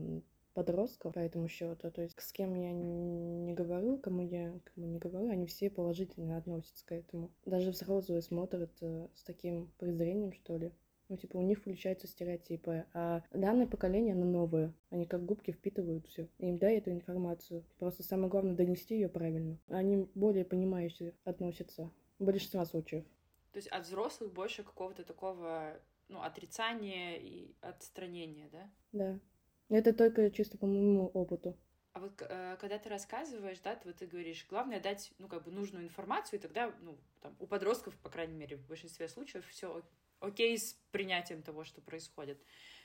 подростков 0.56 1.12
по 1.12 1.18
этому 1.18 1.48
счету. 1.48 1.90
То 1.90 2.00
есть 2.00 2.18
с 2.18 2.32
кем 2.32 2.54
я 2.54 2.72
не 2.72 3.52
говорю, 3.52 3.98
кому 3.98 4.22
я 4.22 4.58
кому 4.74 4.86
не 4.86 4.98
говорю, 4.98 5.28
они 5.28 5.46
все 5.46 5.68
положительно 5.68 6.38
относятся 6.38 6.84
к 6.86 6.92
этому. 6.92 7.30
Даже 7.44 7.70
взрослые 7.72 8.22
смотрят 8.22 8.70
э, 8.80 9.08
с 9.14 9.22
таким 9.22 9.70
презрением, 9.78 10.32
что 10.32 10.56
ли. 10.56 10.72
Ну, 11.09 11.16
типа, 11.16 11.37
у 11.37 11.42
них 11.42 11.59
включаются 11.59 12.07
стереотипы. 12.09 12.85
А 12.92 13.23
данное 13.33 13.66
поколение, 13.66 14.14
оно 14.14 14.25
новое. 14.25 14.75
Они 14.90 15.07
как 15.07 15.25
губки 15.25 15.53
впитывают 15.53 16.07
все. 16.07 16.29
Им 16.38 16.59
дай 16.59 16.79
эту 16.79 16.90
информацию. 16.90 17.64
Просто 17.79 18.03
самое 18.03 18.29
главное 18.29 18.55
донести 18.55 18.95
ее 18.95 19.09
правильно. 19.09 19.59
Они 19.69 20.09
более 20.14 20.45
понимающие 20.45 21.14
относятся 21.25 21.90
в 22.19 22.25
большинстве 22.25 22.64
случаев. 22.64 23.05
То 23.53 23.59
есть 23.59 23.69
от 23.69 23.87
взрослых 23.87 24.33
больше 24.33 24.64
какого-то 24.64 25.05
такого, 25.05 25.81
ну, 26.09 26.21
отрицания 26.23 27.16
и 27.16 27.55
отстранения, 27.61 28.49
да? 28.51 28.71
Да. 28.92 29.21
Это 29.69 29.92
только 29.92 30.31
чисто 30.31 30.59
по 30.59 30.66
моему 30.66 31.07
опыту. 31.07 31.57
А 31.92 32.01
вот 32.01 32.21
э, 32.21 32.57
когда 32.61 32.79
ты 32.79 32.90
рассказываешь, 32.90 33.59
да, 33.61 33.75
ты, 33.75 33.88
вот 33.88 33.97
ты 33.97 34.07
говоришь, 34.07 34.47
главное 34.51 34.81
дать, 34.81 35.12
ну, 35.19 35.29
как 35.29 35.45
бы 35.45 35.51
нужную 35.51 35.85
информацию, 35.85 36.38
и 36.38 36.42
тогда, 36.42 36.71
ну, 36.83 36.99
там, 37.23 37.35
у 37.40 37.47
подростков, 37.47 37.97
по 37.97 38.11
крайней 38.11 38.35
мере, 38.35 38.57
в 38.57 38.66
большинстве 38.66 39.09
случаев 39.09 39.47
все 39.47 39.83
окей 40.20 40.59
с 40.59 40.74
принятием 40.90 41.42
того, 41.42 41.64
что 41.64 41.81
происходит, 41.81 42.42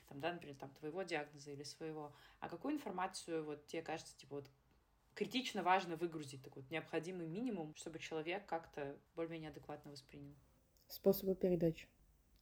там, 0.08 0.20
да, 0.20 0.34
например, 0.34 0.56
там, 0.58 0.70
твоего 0.72 1.04
диагноза 1.04 1.52
или 1.52 1.64
своего, 1.64 2.14
а 2.40 2.50
какую 2.50 2.74
информацию 2.74 3.44
вот 3.44 3.66
тебе 3.68 3.82
кажется, 3.82 4.18
типа, 4.18 4.36
вот 4.36 4.50
критично 5.14 5.64
важно 5.64 5.96
выгрузить, 5.96 6.44
такой 6.44 6.64
вот 6.64 6.72
необходимый 6.72 7.28
минимум, 7.28 7.76
чтобы 7.76 8.00
человек 8.00 8.46
как-то 8.46 8.98
более-менее 9.16 9.52
адекватно 9.52 9.92
воспринял? 9.92 10.34
Способы 10.88 11.36
передачи. 11.36 11.88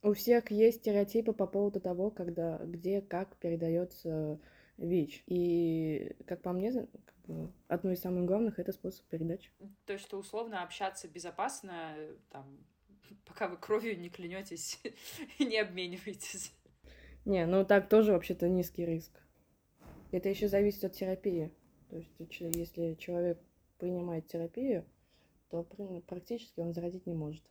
У 0.01 0.13
всех 0.13 0.49
есть 0.49 0.79
стереотипы 0.79 1.33
по 1.33 1.45
поводу 1.45 1.81
того, 1.81 2.09
когда, 2.09 2.57
где, 2.59 3.01
как 3.01 3.35
передается 3.37 4.39
ВИЧ. 4.77 5.23
И, 5.27 6.15
как 6.25 6.41
по 6.41 6.53
мне, 6.53 6.71
как 6.71 7.15
бы, 7.25 7.51
одно 7.67 7.91
из 7.91 7.99
самых 7.99 8.25
главных— 8.25 8.57
это 8.59 8.71
способ 8.71 9.05
передачи. 9.07 9.51
То 9.85 9.97
что 9.97 10.17
условно 10.17 10.63
общаться 10.63 11.07
безопасно, 11.07 11.95
там, 12.29 12.45
пока 13.25 13.47
вы 13.47 13.57
кровью 13.57 13.99
не 13.99 14.09
клянетесь 14.09 14.79
и 15.39 15.45
не 15.45 15.57
обмениваетесь. 15.57 16.53
Не, 17.25 17.45
ну 17.45 17.65
так 17.65 17.89
тоже 17.89 18.11
вообще-то 18.11 18.47
низкий 18.47 18.85
риск. 18.85 19.11
Это 20.11 20.29
еще 20.29 20.47
зависит 20.47 20.83
от 20.83 20.93
терапии. 20.93 21.51
То 21.89 21.97
есть, 21.97 22.09
если 22.55 22.95
человек 22.95 23.39
принимает 23.77 24.27
терапию, 24.27 24.85
то 25.49 25.63
практически 26.07 26.59
он 26.59 26.73
заразить 26.73 27.05
не 27.07 27.13
может. 27.13 27.43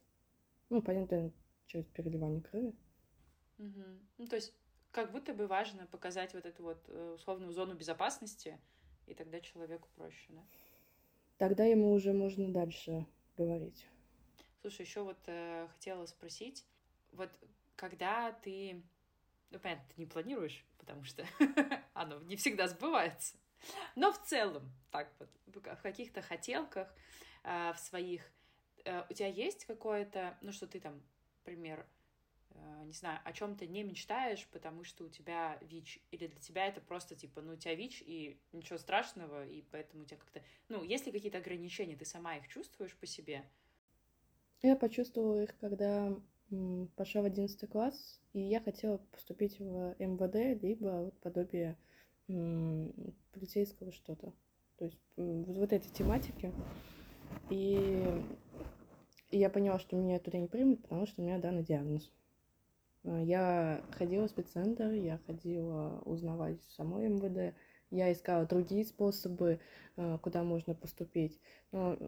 Ну, 0.71 0.83
понятно, 0.83 1.33
через 1.67 1.87
переливание 1.87 2.43
крови. 2.43 2.75
Угу. 3.59 3.85
Ну, 4.19 4.27
то 4.27 4.37
есть, 4.37 4.55
как 4.91 5.13
будто 5.13 5.35
бы 5.35 5.47
важно 5.47 5.87
показать 5.87 6.35
вот 6.35 6.47
эту 6.47 6.63
вот 6.63 6.85
э, 6.89 7.15
условную 7.15 7.53
зону 7.53 7.75
безопасности, 7.75 8.59
и 9.07 9.15
тогда 9.15 9.41
человеку 9.41 9.89
проще, 9.97 10.27
да? 10.31 10.45
Тогда 11.39 11.65
ему 11.65 11.93
уже 11.93 12.13
можно 12.13 12.53
дальше 12.53 13.07
говорить. 13.37 13.87
Слушай, 14.61 14.83
еще 14.83 15.03
вот 15.03 15.19
э, 15.27 15.69
хотела 15.73 16.07
спросить, 16.07 16.67
вот 17.13 17.31
когда 17.77 18.33
ты, 18.33 18.83
ну 19.51 19.59
понятно, 19.59 19.85
ты 19.89 20.01
не 20.01 20.07
планируешь, 20.07 20.65
потому 20.79 21.05
что 21.05 21.25
оно 21.95 22.19
не 22.21 22.37
всегда 22.37 22.67
сбывается, 22.69 23.37
но 23.95 24.13
в 24.13 24.23
целом, 24.25 24.71
так 24.91 25.13
вот, 25.19 25.31
в 25.47 25.83
каких-то 25.83 26.23
хотелках, 26.23 26.93
э, 27.45 27.73
в 27.73 27.79
своих, 27.79 28.23
э, 28.85 29.05
у 29.09 29.13
тебя 29.13 29.29
есть 29.29 29.65
какое-то, 29.65 30.37
ну 30.43 30.53
что 30.53 30.67
ты 30.67 30.81
там 30.81 31.03
например, 31.49 31.87
э, 32.51 32.83
не 32.85 32.93
знаю, 32.93 33.21
о 33.25 33.33
чем 33.33 33.57
ты 33.57 33.67
не 33.67 33.83
мечтаешь, 33.83 34.47
потому 34.49 34.85
что 34.85 35.05
у 35.05 35.09
тебя 35.09 35.59
ВИЧ, 35.63 36.01
или 36.11 36.27
для 36.27 36.41
тебя 36.41 36.67
это 36.67 36.81
просто 36.81 37.15
типа, 37.15 37.41
ну, 37.41 37.55
у 37.55 37.57
тебя 37.57 37.75
ВИЧ, 37.75 38.03
и 38.05 38.41
ничего 38.53 38.79
страшного, 38.79 39.47
и 39.47 39.63
поэтому 39.63 40.03
у 40.03 40.07
тебя 40.07 40.19
как-то... 40.19 40.43
Ну, 40.69 40.83
есть 40.83 41.07
ли 41.07 41.13
какие-то 41.13 41.39
ограничения, 41.39 41.97
ты 41.97 42.05
сама 42.05 42.37
их 42.37 42.49
чувствуешь 42.49 42.95
по 42.97 43.07
себе? 43.07 43.49
Я 44.63 44.77
почувствовала 44.77 45.43
их, 45.43 45.57
когда 45.59 46.17
пошла 46.97 47.23
в 47.23 47.27
11 47.27 47.69
класс, 47.69 48.21
и 48.33 48.41
я 48.41 48.61
хотела 48.61 48.99
поступить 49.13 49.59
в 49.61 49.95
МВД, 49.99 50.61
либо 50.63 51.05
вот 51.05 51.19
подобие 51.21 51.77
полицейского 52.27 53.93
что-то. 53.93 54.33
То 54.79 54.85
есть 54.85 54.99
вот 55.17 55.73
эти 55.73 55.89
тематики. 55.89 56.53
И 57.51 58.23
я 59.31 59.51
поняла, 59.51 59.79
что 59.79 59.97
меня 59.97 60.19
туда 60.19 60.39
не 60.39 60.49
примут, 60.49 60.83
потому 60.83 61.07
что 61.07 61.21
у 61.21 61.25
меня 61.25 61.39
данный 61.39 61.63
диагноз. 61.63 62.11
А, 63.05 63.21
я 63.23 63.83
ходила 63.93 64.27
в 64.27 64.31
спеццентр, 64.31 64.91
я 64.93 65.19
ходила 65.27 66.01
узнавать 66.05 66.63
самой 66.77 67.09
МВД, 67.09 67.55
я 67.91 68.13
искала 68.13 68.47
другие 68.47 68.85
способы, 68.85 69.61
а, 69.97 70.19
куда 70.19 70.43
можно 70.43 70.75
поступить, 70.75 71.41
но 71.73 71.99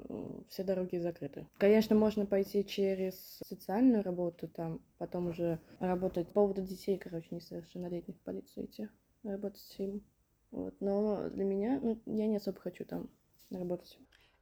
все 0.49 0.63
дороги 0.65 0.97
закрыты. 0.97 1.47
Конечно, 1.59 1.97
можно 1.97 2.27
пойти 2.27 2.65
через 2.65 3.41
социальную 3.47 4.03
работу, 4.03 4.49
там, 4.49 4.81
потом 4.99 5.29
уже 5.29 5.59
работать 5.79 6.29
по 6.29 6.35
поводу 6.35 6.63
детей, 6.63 6.99
короче, 6.99 7.29
несовершеннолетних 7.31 8.17
в 8.17 8.21
полицию 8.21 8.67
идти, 8.67 8.89
работать 9.23 9.61
с 9.61 9.79
ним. 9.79 10.03
Вот. 10.51 10.75
Но 10.81 11.29
для 11.31 11.45
меня, 11.45 11.81
ну, 11.81 12.01
я 12.07 12.27
не 12.27 12.37
особо 12.37 12.61
хочу 12.61 12.85
там 12.85 13.09
работать. 13.51 13.99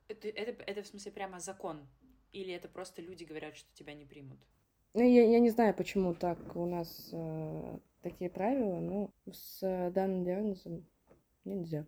Это, 0.08 0.28
это, 0.28 0.62
это 0.62 0.82
в 0.82 0.86
смысле 0.86 1.12
прямо 1.12 1.40
закон? 1.40 1.86
Или 2.32 2.52
это 2.52 2.68
просто 2.68 3.02
люди 3.02 3.24
говорят, 3.24 3.56
что 3.56 3.74
тебя 3.74 3.94
не 3.94 4.04
примут? 4.04 4.38
Ну, 4.94 5.02
я, 5.02 5.24
я 5.24 5.38
не 5.38 5.50
знаю, 5.50 5.74
почему 5.74 6.14
так 6.14 6.56
у 6.56 6.66
нас 6.66 7.10
э, 7.12 7.78
такие 8.02 8.30
правила, 8.30 8.80
но 8.80 9.10
с 9.30 9.62
э, 9.62 9.90
данным 9.90 10.24
диагнозом 10.24 10.86
нельзя. 11.48 11.86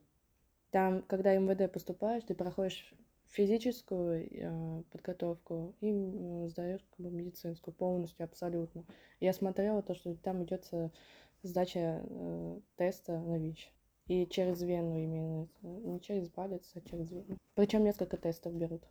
Там, 0.71 1.03
когда 1.03 1.37
МВД 1.37 1.73
поступаешь, 1.73 2.25
ты 2.25 2.35
проходишь 2.35 2.95
физическую 3.31 4.29
э, 4.31 4.83
подготовку 4.91 5.75
и 5.81 5.91
э, 5.91 6.49
сдаешь 6.49 6.85
как 6.91 7.07
бы 7.07 7.11
медицинскую 7.11 7.75
полностью, 7.75 8.25
абсолютно. 8.25 8.85
Я 9.21 9.33
смотрела 9.33 9.83
то, 9.83 9.95
что 9.95 10.15
там 10.17 10.45
идет 10.45 10.69
сдача 11.43 12.03
э, 12.03 12.61
теста 12.77 13.19
на 13.21 13.39
ВИЧ. 13.39 13.73
И 14.07 14.27
через 14.27 14.61
вену 14.63 14.99
именно, 14.99 15.49
не 15.63 16.01
через 16.01 16.29
палец, 16.29 16.69
а 16.75 16.81
через 16.81 17.11
вену. 17.13 17.39
Причем 17.55 17.85
несколько 17.85 18.17
тестов 18.17 18.55
берут. 18.55 18.83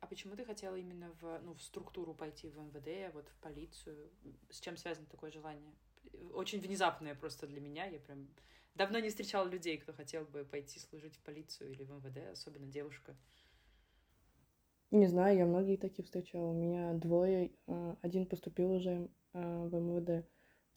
А 0.00 0.06
почему 0.06 0.36
ты 0.36 0.44
хотела 0.44 0.76
именно 0.76 1.10
в, 1.20 1.40
ну, 1.42 1.54
в 1.54 1.62
структуру 1.62 2.14
пойти 2.14 2.50
в 2.50 2.58
МВД, 2.58 3.12
вот 3.14 3.28
в 3.28 3.36
полицию? 3.38 4.10
С 4.50 4.60
чем 4.60 4.76
связано 4.76 5.06
такое 5.06 5.30
желание? 5.30 5.72
Очень 6.34 6.60
внезапное 6.60 7.14
просто 7.14 7.46
для 7.46 7.60
меня. 7.60 7.86
Я 7.86 7.98
прям 7.98 8.28
давно 8.78 9.00
не 9.00 9.10
встречала 9.10 9.46
людей, 9.46 9.76
кто 9.76 9.92
хотел 9.92 10.24
бы 10.24 10.44
пойти 10.44 10.78
служить 10.78 11.16
в 11.16 11.20
полицию 11.22 11.72
или 11.72 11.82
в 11.82 11.90
МВД, 11.90 12.32
особенно 12.32 12.66
девушка. 12.66 13.14
Не 14.90 15.06
знаю, 15.06 15.36
я 15.36 15.44
многие 15.44 15.76
такие 15.76 16.04
встречала. 16.04 16.46
У 16.46 16.54
меня 16.54 16.94
двое. 16.94 17.50
А, 17.66 17.96
один 18.00 18.24
поступил 18.24 18.72
уже 18.72 19.10
а, 19.34 19.66
в 19.66 19.74
МВД, 19.74 20.26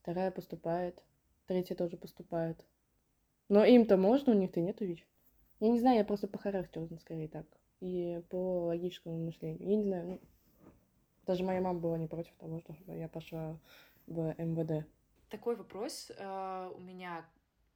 вторая 0.02 0.32
поступает, 0.32 1.02
третья 1.46 1.76
тоже 1.76 1.96
поступает. 1.96 2.66
Но 3.48 3.64
им-то 3.64 3.96
можно, 3.96 4.34
у 4.34 4.38
них-то 4.38 4.60
нету 4.60 4.84
ВИЧ. 4.84 5.08
Я 5.60 5.70
не 5.70 5.80
знаю, 5.80 5.98
я 5.98 6.04
просто 6.04 6.28
по 6.28 6.38
характеру, 6.38 6.90
скорее 7.00 7.30
так. 7.30 7.46
И 7.80 8.22
по 8.30 8.66
логическому 8.66 9.18
мышлению. 9.26 9.70
Я 9.70 9.76
не 9.76 9.84
знаю, 9.84 10.08
ну, 10.08 10.22
даже 11.26 11.44
моя 11.44 11.62
мама 11.62 11.80
была 11.80 11.98
не 11.98 12.08
против 12.08 12.34
того, 12.36 12.60
что 12.60 12.76
я 12.88 13.08
пошла 13.08 13.58
в 14.08 14.36
МВД. 14.38 14.88
Такой 15.30 15.56
вопрос 15.56 16.12
э, 16.18 16.72
у 16.76 16.80
меня. 16.80 17.26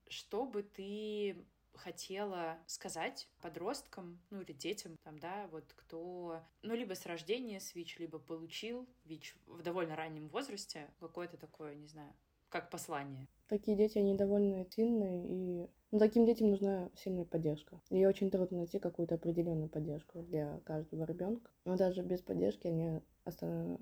Что 0.08 0.46
бы 0.46 0.64
ты 0.64 1.46
хотела 1.74 2.58
сказать 2.68 3.28
подросткам, 3.42 4.20
ну 4.30 4.42
или 4.42 4.54
детям, 4.54 4.98
там, 5.04 5.20
да, 5.20 5.48
вот 5.52 5.74
кто, 5.76 6.42
ну, 6.62 6.76
либо 6.76 6.94
с 6.94 7.06
рождения 7.06 7.60
с 7.60 7.76
ВИЧ, 7.76 8.00
либо 8.00 8.20
получил 8.20 8.88
ВИЧ 9.04 9.36
в 9.48 9.62
довольно 9.62 9.96
раннем 9.96 10.30
возрасте, 10.30 10.88
какое-то 11.00 11.38
такое, 11.38 11.76
не 11.76 11.88
знаю, 11.88 12.14
как 12.50 12.70
послание? 12.70 13.28
Такие 13.48 13.76
дети, 13.76 13.98
они 13.98 14.16
довольно 14.16 14.66
сильные, 14.72 15.26
и 15.28 15.70
ну, 15.92 16.00
таким 16.00 16.26
детям 16.26 16.50
нужна 16.50 16.90
сильная 16.96 17.26
поддержка. 17.26 17.80
И 17.90 18.06
очень 18.06 18.32
трудно 18.32 18.58
найти 18.58 18.80
какую-то 18.80 19.16
определенную 19.16 19.70
поддержку 19.70 20.24
для 20.24 20.60
каждого 20.66 21.04
ребенка. 21.04 21.52
Но 21.64 21.78
даже 21.78 22.02
без 22.02 22.22
поддержки 22.22 22.68
они 22.68 23.02
оста... 23.24 23.78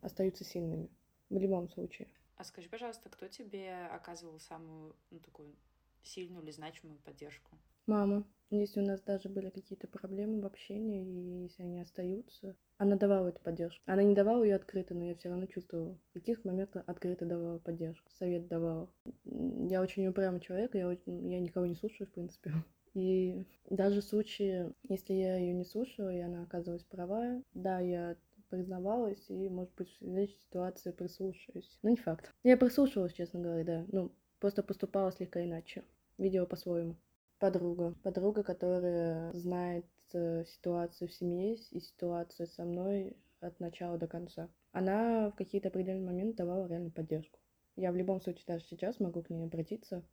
остаются 0.00 0.44
сильными 0.44 0.88
в 1.28 1.38
любом 1.38 1.68
случае. 1.68 2.08
А 2.40 2.44
скажи, 2.44 2.70
пожалуйста, 2.70 3.10
кто 3.10 3.28
тебе 3.28 3.70
оказывал 3.92 4.40
самую 4.40 4.96
ну, 5.10 5.18
такую 5.20 5.54
сильную 6.02 6.42
или 6.42 6.50
значимую 6.50 6.98
поддержку? 7.00 7.50
Мама. 7.84 8.24
Если 8.48 8.80
у 8.80 8.86
нас 8.86 9.02
даже 9.02 9.28
были 9.28 9.50
какие-то 9.50 9.86
проблемы 9.86 10.40
в 10.40 10.46
общении, 10.46 11.04
и 11.04 11.42
если 11.42 11.64
они 11.64 11.82
остаются, 11.82 12.56
она 12.78 12.96
давала 12.96 13.28
эту 13.28 13.42
поддержку. 13.42 13.82
Она 13.84 14.02
не 14.04 14.14
давала 14.14 14.42
ее 14.42 14.56
открыто, 14.56 14.94
но 14.94 15.04
я 15.04 15.14
все 15.16 15.28
равно 15.28 15.44
чувствовала. 15.44 15.98
В 16.08 16.14
каких 16.14 16.42
моментах 16.46 16.82
открыто 16.86 17.26
давала 17.26 17.58
поддержку, 17.58 18.10
совет 18.12 18.48
давала. 18.48 18.88
Я 19.26 19.82
очень 19.82 20.06
упрямый 20.08 20.40
человек, 20.40 20.74
я, 20.74 20.90
я 20.90 21.40
никого 21.40 21.66
не 21.66 21.74
слушаю, 21.74 22.06
в 22.06 22.12
принципе. 22.12 22.54
И 22.94 23.44
даже 23.68 24.00
в 24.00 24.04
случае, 24.04 24.72
если 24.88 25.12
я 25.12 25.36
ее 25.36 25.52
не 25.52 25.64
слушала, 25.64 26.12
и 26.12 26.18
она 26.18 26.42
оказывалась 26.42 26.82
права, 26.84 27.42
да, 27.54 27.78
я 27.80 28.16
признавалась, 28.50 29.24
и, 29.30 29.48
может 29.48 29.74
быть, 29.74 29.88
в 29.88 29.98
следующей 29.98 30.38
ситуации 30.38 30.90
прислушаюсь. 30.90 31.78
Но 31.82 31.90
не 31.90 31.96
факт. 31.96 32.32
Я 32.42 32.56
прислушивалась, 32.56 33.14
честно 33.14 33.40
говоря, 33.40 33.64
да. 33.64 33.86
Ну, 33.92 34.12
просто 34.38 34.62
поступала 34.62 35.12
слегка 35.12 35.42
иначе. 35.42 35.84
Видела 36.18 36.44
по-своему 36.44 36.96
подруга. 37.38 37.94
Подруга, 38.02 38.42
которая 38.42 39.32
знает 39.32 39.86
э, 40.12 40.44
ситуацию 40.44 41.08
в 41.08 41.12
семье 41.14 41.54
и 41.54 41.80
ситуацию 41.80 42.46
со 42.46 42.64
мной 42.64 43.16
от 43.40 43.58
начала 43.60 43.96
до 43.96 44.06
конца. 44.06 44.50
Она 44.72 45.30
в 45.30 45.34
какие-то 45.36 45.68
определенные 45.68 46.06
моменты 46.06 46.36
давала 46.36 46.66
реально 46.66 46.90
поддержку. 46.90 47.38
Я 47.76 47.92
в 47.92 47.96
любом 47.96 48.20
случае 48.20 48.44
даже 48.46 48.64
сейчас 48.64 49.00
могу 49.00 49.22
к 49.22 49.30
ней 49.30 49.44
обратиться 49.44 50.04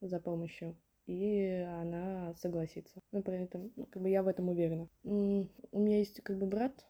за 0.00 0.18
помощью, 0.18 0.76
и 1.10 1.66
она 1.80 2.32
согласится. 2.34 3.02
Но 3.10 3.20
при 3.20 3.42
этом, 3.42 3.72
ну, 3.74 3.86
как 3.86 4.00
бы 4.00 4.08
я 4.08 4.22
в 4.22 4.28
этом 4.28 4.48
уверена. 4.48 4.88
У 5.02 5.08
меня 5.78 5.98
есть 5.98 6.22
как 6.22 6.38
бы 6.38 6.46
брат 6.46 6.86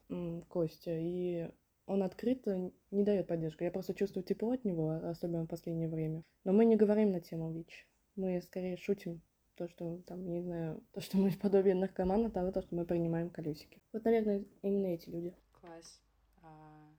Костя, 0.48 0.94
и 0.94 1.48
он 1.86 2.02
открыто 2.02 2.70
не 2.90 3.02
дает 3.02 3.28
поддержку. 3.28 3.64
Я 3.64 3.70
просто 3.70 3.94
чувствую 3.94 4.22
тепло 4.22 4.52
от 4.52 4.64
него, 4.64 4.90
особенно 4.90 5.44
в 5.44 5.48
последнее 5.48 5.88
время. 5.88 6.22
Но 6.44 6.52
мы 6.52 6.66
не 6.66 6.76
говорим 6.76 7.12
на 7.12 7.20
тему 7.20 7.50
ВИЧ. 7.50 7.88
Мы 8.16 8.42
скорее 8.42 8.76
шутим 8.76 9.22
то, 9.54 9.68
что 9.68 9.98
там, 10.06 10.30
не 10.30 10.42
знаю, 10.42 10.84
то, 10.92 11.00
что 11.00 11.16
мы 11.16 11.32
подобие 11.32 11.74
наркомана, 11.74 12.30
того, 12.30 12.52
то, 12.52 12.60
что 12.60 12.74
мы 12.74 12.84
принимаем 12.84 13.30
колесики. 13.30 13.80
Вот, 13.92 14.04
наверное, 14.04 14.44
именно 14.60 14.88
эти 14.88 15.08
люди. 15.08 15.34
Класс. 15.62 16.02
А, 16.42 16.92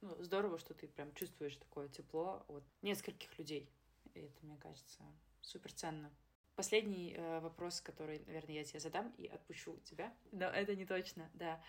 ну, 0.00 0.10
здорово, 0.24 0.58
что 0.58 0.74
ты 0.74 0.88
прям 0.88 1.14
чувствуешь 1.14 1.56
такое 1.56 1.88
тепло 1.88 2.44
от 2.48 2.64
нескольких 2.82 3.38
людей. 3.38 3.70
И 4.14 4.20
это, 4.20 4.44
мне 4.44 4.56
кажется, 4.56 5.02
супер 5.40 5.72
ценно. 5.72 6.10
Последний 6.56 7.14
э, 7.16 7.40
вопрос, 7.40 7.80
который, 7.80 8.20
наверное, 8.26 8.56
я 8.56 8.64
тебе 8.64 8.80
задам 8.80 9.12
и 9.18 9.26
отпущу 9.26 9.78
тебя. 9.84 10.12
Но 10.32 10.46
это 10.46 10.74
не 10.76 10.86
точно, 10.86 11.28
да. 11.34 11.60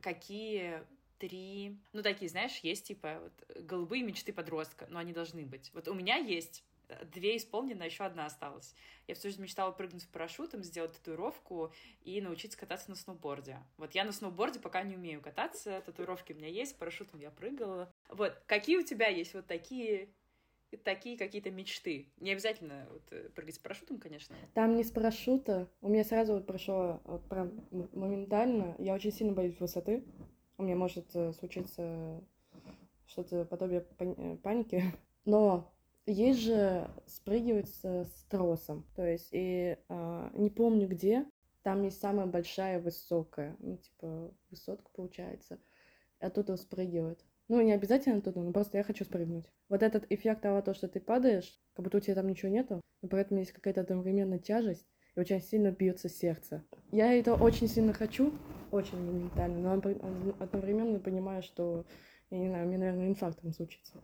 Какие 0.00 0.82
три... 1.18 1.78
Ну, 1.92 2.02
такие, 2.02 2.28
знаешь, 2.28 2.58
есть, 2.58 2.86
типа, 2.86 3.20
вот, 3.20 3.64
голубые 3.64 4.02
мечты 4.02 4.32
подростка, 4.32 4.86
но 4.88 4.98
они 4.98 5.12
должны 5.12 5.44
быть. 5.44 5.70
Вот 5.74 5.88
у 5.88 5.94
меня 5.94 6.16
есть 6.16 6.64
две 7.04 7.36
исполнены, 7.36 7.82
а 7.82 7.86
еще 7.86 8.04
одна 8.04 8.26
осталась. 8.26 8.74
Я 9.06 9.14
всю 9.14 9.28
жизнь 9.28 9.42
мечтала 9.42 9.72
прыгнуть 9.72 10.02
с 10.02 10.06
парашютом, 10.06 10.62
сделать 10.62 10.92
татуировку 10.92 11.72
и 12.02 12.20
научиться 12.20 12.58
кататься 12.58 12.90
на 12.90 12.96
сноуборде. 12.96 13.58
Вот 13.76 13.94
я 13.94 14.04
на 14.04 14.12
сноуборде 14.12 14.60
пока 14.60 14.82
не 14.82 14.96
умею 14.96 15.20
кататься, 15.20 15.82
татуировки 15.84 16.32
у 16.32 16.36
меня 16.36 16.48
есть, 16.48 16.78
парашютом 16.78 17.20
я 17.20 17.30
прыгала. 17.30 17.92
Вот, 18.08 18.34
какие 18.46 18.76
у 18.76 18.82
тебя 18.82 19.08
есть 19.08 19.34
вот 19.34 19.46
такие 19.46 20.08
такие 20.76 21.16
какие-то 21.16 21.50
мечты. 21.50 22.06
Не 22.18 22.32
обязательно 22.32 22.86
вот, 22.90 23.02
э, 23.10 23.28
прыгать 23.30 23.56
с 23.56 23.58
парашютом, 23.58 23.98
конечно. 23.98 24.36
Там 24.54 24.76
не 24.76 24.84
с 24.84 24.90
парашюта. 24.90 25.68
У 25.80 25.88
меня 25.88 26.04
сразу 26.04 26.34
вот 26.34 26.46
прошло 26.46 27.00
вот 27.04 27.28
прям 27.28 27.66
моментально. 27.70 28.74
Я 28.78 28.94
очень 28.94 29.12
сильно 29.12 29.32
боюсь 29.32 29.58
высоты. 29.60 30.04
У 30.58 30.62
меня 30.62 30.76
может 30.76 31.14
э, 31.14 31.32
случиться 31.32 32.22
что-то 33.06 33.44
подобие 33.44 33.86
э, 33.98 34.36
паники. 34.42 34.84
Но 35.24 35.72
есть 36.06 36.40
же 36.40 36.90
спрыгивать 37.06 37.68
с, 37.68 38.06
тросом. 38.28 38.86
То 38.94 39.06
есть, 39.06 39.28
и 39.32 39.76
э, 39.88 40.30
не 40.34 40.50
помню 40.50 40.88
где, 40.88 41.26
там 41.62 41.82
есть 41.82 42.00
самая 42.00 42.26
большая 42.26 42.80
высокая, 42.80 43.56
ну, 43.58 43.76
типа, 43.76 44.32
высотка 44.50 44.90
получается. 44.94 45.58
Оттуда 46.18 46.56
спрыгивают. 46.56 47.24
Ну, 47.50 47.60
не 47.62 47.72
обязательно 47.72 48.18
оттуда, 48.18 48.38
но 48.42 48.52
просто 48.52 48.78
я 48.78 48.84
хочу 48.84 49.04
спрыгнуть. 49.04 49.44
Вот 49.68 49.82
этот 49.82 50.06
эффект 50.08 50.42
того, 50.42 50.62
то, 50.62 50.72
что 50.72 50.86
ты 50.86 51.00
падаешь, 51.00 51.58
как 51.74 51.82
будто 51.82 51.96
у 51.96 52.00
тебя 52.00 52.14
там 52.14 52.28
ничего 52.28 52.48
нету, 52.48 52.80
но 53.02 53.08
при 53.08 53.20
этом 53.20 53.38
есть 53.38 53.50
какая-то 53.50 53.80
одновременная 53.80 54.38
тяжесть, 54.38 54.86
и 55.16 55.18
очень 55.18 55.42
сильно 55.42 55.72
бьется 55.72 56.08
сердце. 56.08 56.62
Я 56.92 57.12
это 57.12 57.34
очень 57.34 57.66
сильно 57.66 57.92
хочу, 57.92 58.32
очень 58.70 59.04
моментально, 59.04 59.74
но 59.74 59.82
одновременно 60.38 61.00
понимаю, 61.00 61.42
что 61.42 61.84
Я 62.30 62.38
не 62.38 62.48
знаю, 62.48 62.68
мне, 62.68 62.78
наверное, 62.78 63.08
инфарктом 63.08 63.52
случится. 63.52 63.94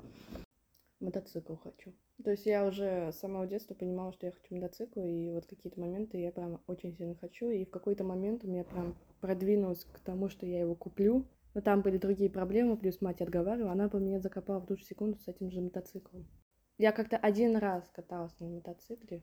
Мотоцикл 0.98 1.54
хочу. 1.54 1.92
То 2.24 2.32
есть 2.32 2.46
я 2.46 2.66
уже 2.66 3.12
с 3.12 3.20
самого 3.20 3.46
детства 3.46 3.74
понимала, 3.74 4.12
что 4.12 4.26
я 4.26 4.32
хочу 4.32 4.56
мотоцикл, 4.56 5.04
и 5.04 5.30
вот 5.30 5.46
какие-то 5.46 5.78
моменты 5.78 6.18
я 6.18 6.32
прям 6.32 6.60
очень 6.66 6.96
сильно 6.96 7.14
хочу, 7.14 7.50
и 7.50 7.64
в 7.64 7.70
какой-то 7.70 8.02
момент 8.02 8.42
у 8.42 8.48
меня 8.48 8.64
прям 8.64 8.96
продвинулось 9.20 9.84
к 9.84 10.00
тому, 10.00 10.28
что 10.28 10.46
я 10.46 10.58
его 10.60 10.74
куплю. 10.74 11.24
Но 11.56 11.62
там 11.62 11.80
были 11.80 11.96
другие 11.96 12.28
проблемы, 12.28 12.76
плюс 12.76 13.00
мать 13.00 13.22
отговаривала, 13.22 13.72
она 13.72 13.88
бы 13.88 13.98
меня 13.98 14.20
закопала 14.20 14.60
в 14.60 14.76
же 14.76 14.84
секунду 14.84 15.18
с 15.18 15.26
этим 15.26 15.50
же 15.50 15.62
мотоциклом. 15.62 16.28
Я 16.76 16.92
как-то 16.92 17.16
один 17.16 17.56
раз 17.56 17.88
каталась 17.88 18.38
на 18.40 18.46
мотоцикле. 18.46 19.22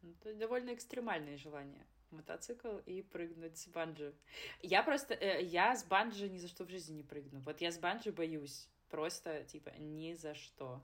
Ну, 0.00 0.14
это 0.22 0.34
довольно 0.36 0.72
экстремальные 0.72 1.36
желания. 1.36 1.86
Мотоцикл 2.10 2.78
и 2.86 3.02
прыгнуть 3.02 3.58
с 3.58 3.68
банджи. 3.68 4.14
Я 4.62 4.82
просто... 4.82 5.12
Э, 5.12 5.42
я 5.42 5.76
с 5.76 5.84
банджи 5.84 6.30
ни 6.30 6.38
за 6.38 6.48
что 6.48 6.64
в 6.64 6.70
жизни 6.70 6.94
не 6.94 7.02
прыгну. 7.02 7.40
Вот 7.40 7.60
я 7.60 7.70
с 7.70 7.78
банджи 7.78 8.10
боюсь. 8.10 8.66
Просто, 8.88 9.44
типа, 9.44 9.68
ни 9.78 10.14
за 10.14 10.34
что. 10.34 10.82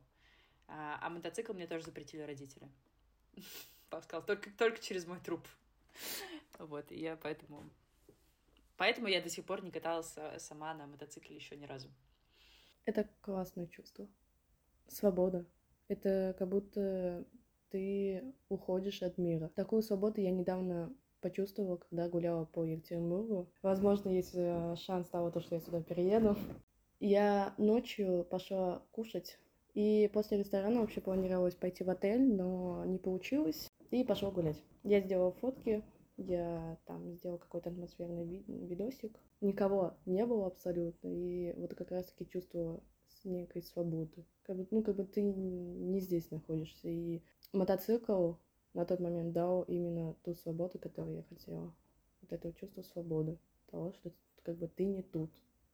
А, 0.68 0.98
а 1.00 1.08
мотоцикл 1.08 1.54
мне 1.54 1.68
тоже 1.68 1.86
запретили 1.86 2.20
родители. 2.20 2.68
Папа 3.88 4.04
сказал, 4.04 4.26
только, 4.26 4.50
только 4.50 4.78
через 4.78 5.06
мой 5.06 5.20
труп. 5.20 5.48
Вот, 6.58 6.92
и 6.92 7.00
я 7.00 7.16
поэтому... 7.16 7.64
Поэтому 8.80 9.08
я 9.08 9.20
до 9.20 9.28
сих 9.28 9.44
пор 9.44 9.62
не 9.62 9.70
каталась 9.70 10.14
а, 10.16 10.38
сама 10.38 10.72
на 10.72 10.86
мотоцикле 10.86 11.36
еще 11.36 11.54
ни 11.54 11.66
разу. 11.66 11.88
Это 12.86 13.06
классное 13.20 13.66
чувство. 13.66 14.08
Свобода. 14.88 15.44
Это 15.88 16.34
как 16.38 16.48
будто 16.48 17.26
ты 17.68 18.24
уходишь 18.48 19.02
от 19.02 19.18
мира. 19.18 19.48
Такую 19.54 19.82
свободу 19.82 20.22
я 20.22 20.30
недавно 20.30 20.96
почувствовала, 21.20 21.76
когда 21.76 22.08
гуляла 22.08 22.46
по 22.46 22.64
Екатеринбургу. 22.64 23.52
Возможно, 23.60 24.08
есть 24.08 24.34
э, 24.34 24.74
шанс 24.76 25.10
того, 25.10 25.30
что 25.40 25.56
я 25.56 25.60
сюда 25.60 25.82
перееду. 25.82 26.34
Я 27.00 27.52
ночью 27.58 28.24
пошла 28.30 28.82
кушать, 28.92 29.38
и 29.74 30.10
после 30.14 30.38
ресторана 30.38 30.80
вообще 30.80 31.02
планировалось 31.02 31.54
пойти 31.54 31.84
в 31.84 31.90
отель, 31.90 32.34
но 32.34 32.86
не 32.86 32.96
получилось, 32.96 33.70
и 33.90 34.04
пошла 34.04 34.30
гулять. 34.30 34.62
Я 34.84 35.02
сделала 35.02 35.32
фотки, 35.32 35.84
я 36.20 36.78
там 36.86 37.12
сделала 37.14 37.38
какой-то 37.38 37.70
атмосферный 37.70 38.24
ви- 38.24 38.44
видосик. 38.46 39.18
Никого 39.40 39.94
не 40.06 40.24
было 40.26 40.46
абсолютно, 40.46 41.08
и 41.08 41.52
вот 41.54 41.74
как 41.74 41.90
раз-таки 41.90 42.28
чувствовала 42.28 42.82
некой 43.24 43.62
свободы. 43.62 44.24
Как 44.42 44.56
бы, 44.56 44.66
ну, 44.70 44.82
как 44.82 44.96
бы 44.96 45.04
ты 45.04 45.22
не 45.22 46.00
здесь 46.00 46.30
находишься. 46.30 46.88
И 46.88 47.22
мотоцикл 47.52 48.34
на 48.74 48.84
тот 48.84 49.00
момент 49.00 49.32
дал 49.32 49.62
именно 49.62 50.14
ту 50.22 50.34
свободу, 50.34 50.78
которую 50.78 51.16
я 51.16 51.22
хотела. 51.24 51.74
Вот 52.22 52.32
это 52.32 52.52
чувство 52.52 52.82
свободы. 52.82 53.38
Того, 53.70 53.92
что 53.92 54.12
как 54.42 54.56
бы 54.56 54.68
ты 54.68 54.84
не 54.84 55.02
тут. 55.02 55.30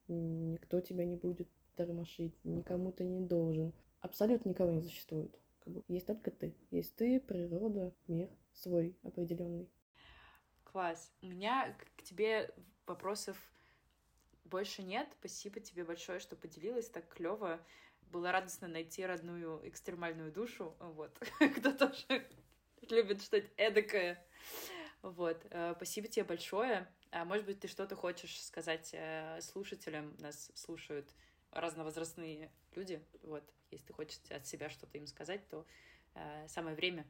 Никто 0.07 0.79
тебя 0.81 1.05
не 1.05 1.15
будет 1.15 1.47
тормошить, 1.75 2.33
никому 2.43 2.91
ты 2.91 3.03
не 3.03 3.21
должен. 3.21 3.73
Абсолютно 4.01 4.49
никого 4.49 4.71
не 4.71 4.81
существует. 4.81 5.37
Как 5.59 5.73
бы 5.73 5.83
есть 5.87 6.05
только 6.07 6.31
ты. 6.31 6.55
Есть 6.71 6.95
ты, 6.95 7.19
природа, 7.19 7.93
мир 8.07 8.29
свой 8.53 8.95
определенный. 9.03 9.69
Класс. 10.77 11.11
У 11.23 11.25
меня 11.25 11.75
к 11.95 12.03
тебе 12.03 12.53
вопросов 12.85 13.35
больше 14.45 14.83
нет. 14.83 15.09
Спасибо 15.17 15.59
тебе 15.59 15.83
большое, 15.83 16.19
что 16.19 16.35
поделилась 16.35 16.87
так 16.87 17.07
клево. 17.07 17.59
Было 18.11 18.31
радостно 18.31 18.67
найти 18.67 19.03
родную 19.03 19.67
экстремальную 19.67 20.31
душу, 20.31 20.75
вот, 20.79 21.17
кто 21.57 21.71
тоже 21.71 22.29
любит 22.91 23.23
что-то 23.23 23.47
эдакое. 23.57 24.23
Вот, 25.01 25.43
э, 25.49 25.73
спасибо 25.77 26.09
тебе 26.09 26.25
большое. 26.25 26.87
А 27.09 27.25
может 27.25 27.47
быть, 27.47 27.59
ты 27.59 27.67
что-то 27.67 27.95
хочешь 27.95 28.39
сказать 28.43 28.91
э, 28.93 29.41
слушателям? 29.41 30.15
Нас 30.19 30.51
слушают 30.53 31.09
разновозрастные 31.53 32.51
люди. 32.75 33.03
Вот, 33.23 33.43
если 33.71 33.87
ты 33.87 33.93
хочешь 33.93 34.19
от 34.29 34.45
себя 34.45 34.69
что-то 34.69 34.99
им 34.99 35.07
сказать, 35.07 35.41
то 35.49 35.65
э, 36.13 36.47
самое 36.47 36.75
время. 36.75 37.07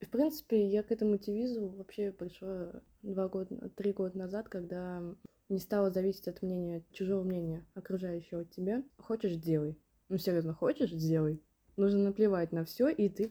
В 0.00 0.08
принципе, 0.08 0.66
я 0.66 0.82
к 0.82 0.90
этому 0.90 1.18
девизу 1.18 1.68
вообще 1.68 2.10
пришла 2.10 2.82
два 3.02 3.28
года, 3.28 3.68
три 3.76 3.92
года 3.92 4.16
назад, 4.16 4.48
когда 4.48 5.02
не 5.50 5.58
стала 5.58 5.90
зависеть 5.90 6.26
от 6.26 6.40
мнения, 6.42 6.82
чужого 6.90 7.22
мнения 7.22 7.66
окружающего 7.74 8.44
тебя. 8.46 8.82
Хочешь— 8.96 9.34
делай. 9.36 9.78
Ну, 10.08 10.16
серьезно, 10.16 10.54
хочешь— 10.54 10.90
сделай. 10.92 11.42
Нужно 11.76 12.04
наплевать 12.04 12.50
на 12.50 12.64
все, 12.64 12.88
и 12.88 13.08
ты 13.08 13.24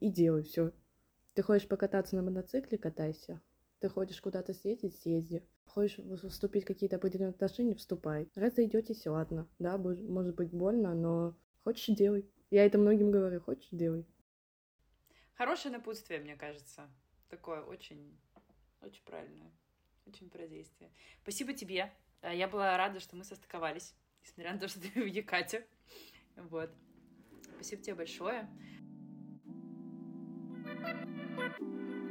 и 0.00 0.08
делай 0.08 0.44
все. 0.44 0.72
Ты 1.34 1.42
хочешь 1.42 1.66
покататься 1.66 2.14
на 2.14 2.22
мотоцикле— 2.22 2.78
катайся. 2.78 3.40
Ты 3.80 3.88
хочешь 3.88 4.20
куда-то 4.20 4.54
съездить— 4.54 4.96
съезди. 5.02 5.42
Хочешь 5.66 5.98
вступить 6.28 6.62
в 6.62 6.66
какие-то 6.68 6.96
определенные 6.96 7.30
отношения— 7.30 7.74
вступай. 7.76 8.28
Разойдетесь— 8.36 9.06
ладно. 9.06 9.48
Да, 9.58 9.76
может 9.78 10.36
быть 10.36 10.52
больно, 10.52 10.94
но 10.94 11.34
хочешь— 11.64 11.96
делай. 11.96 12.24
Я 12.50 12.64
это 12.64 12.78
многим 12.78 13.10
говорю. 13.10 13.40
Хочешь— 13.40 13.68
делай. 13.72 14.06
Хорошее 15.34 15.72
напутствие, 15.72 16.20
мне 16.20 16.36
кажется. 16.36 16.88
Такое 17.28 17.60
очень, 17.62 18.16
очень 18.80 19.02
правильное. 19.04 19.50
Очень 20.06 20.30
про 20.30 20.46
действие. 20.46 20.90
Спасибо 21.22 21.52
тебе. 21.54 21.92
А, 22.20 22.32
я 22.32 22.46
была 22.46 22.76
рада, 22.76 23.00
что 23.00 23.16
мы 23.16 23.24
состыковались, 23.24 23.94
несмотря 24.22 24.52
на 24.52 24.58
то, 24.58 24.68
что 24.68 24.80
ты 24.80 25.02
в 25.02 25.06
Якате. 25.06 25.66
Вот. 26.36 26.70
Спасибо 27.54 27.82
тебе 27.82 27.94
большое. 27.94 28.48
thank 31.36 31.60
you 31.60 32.03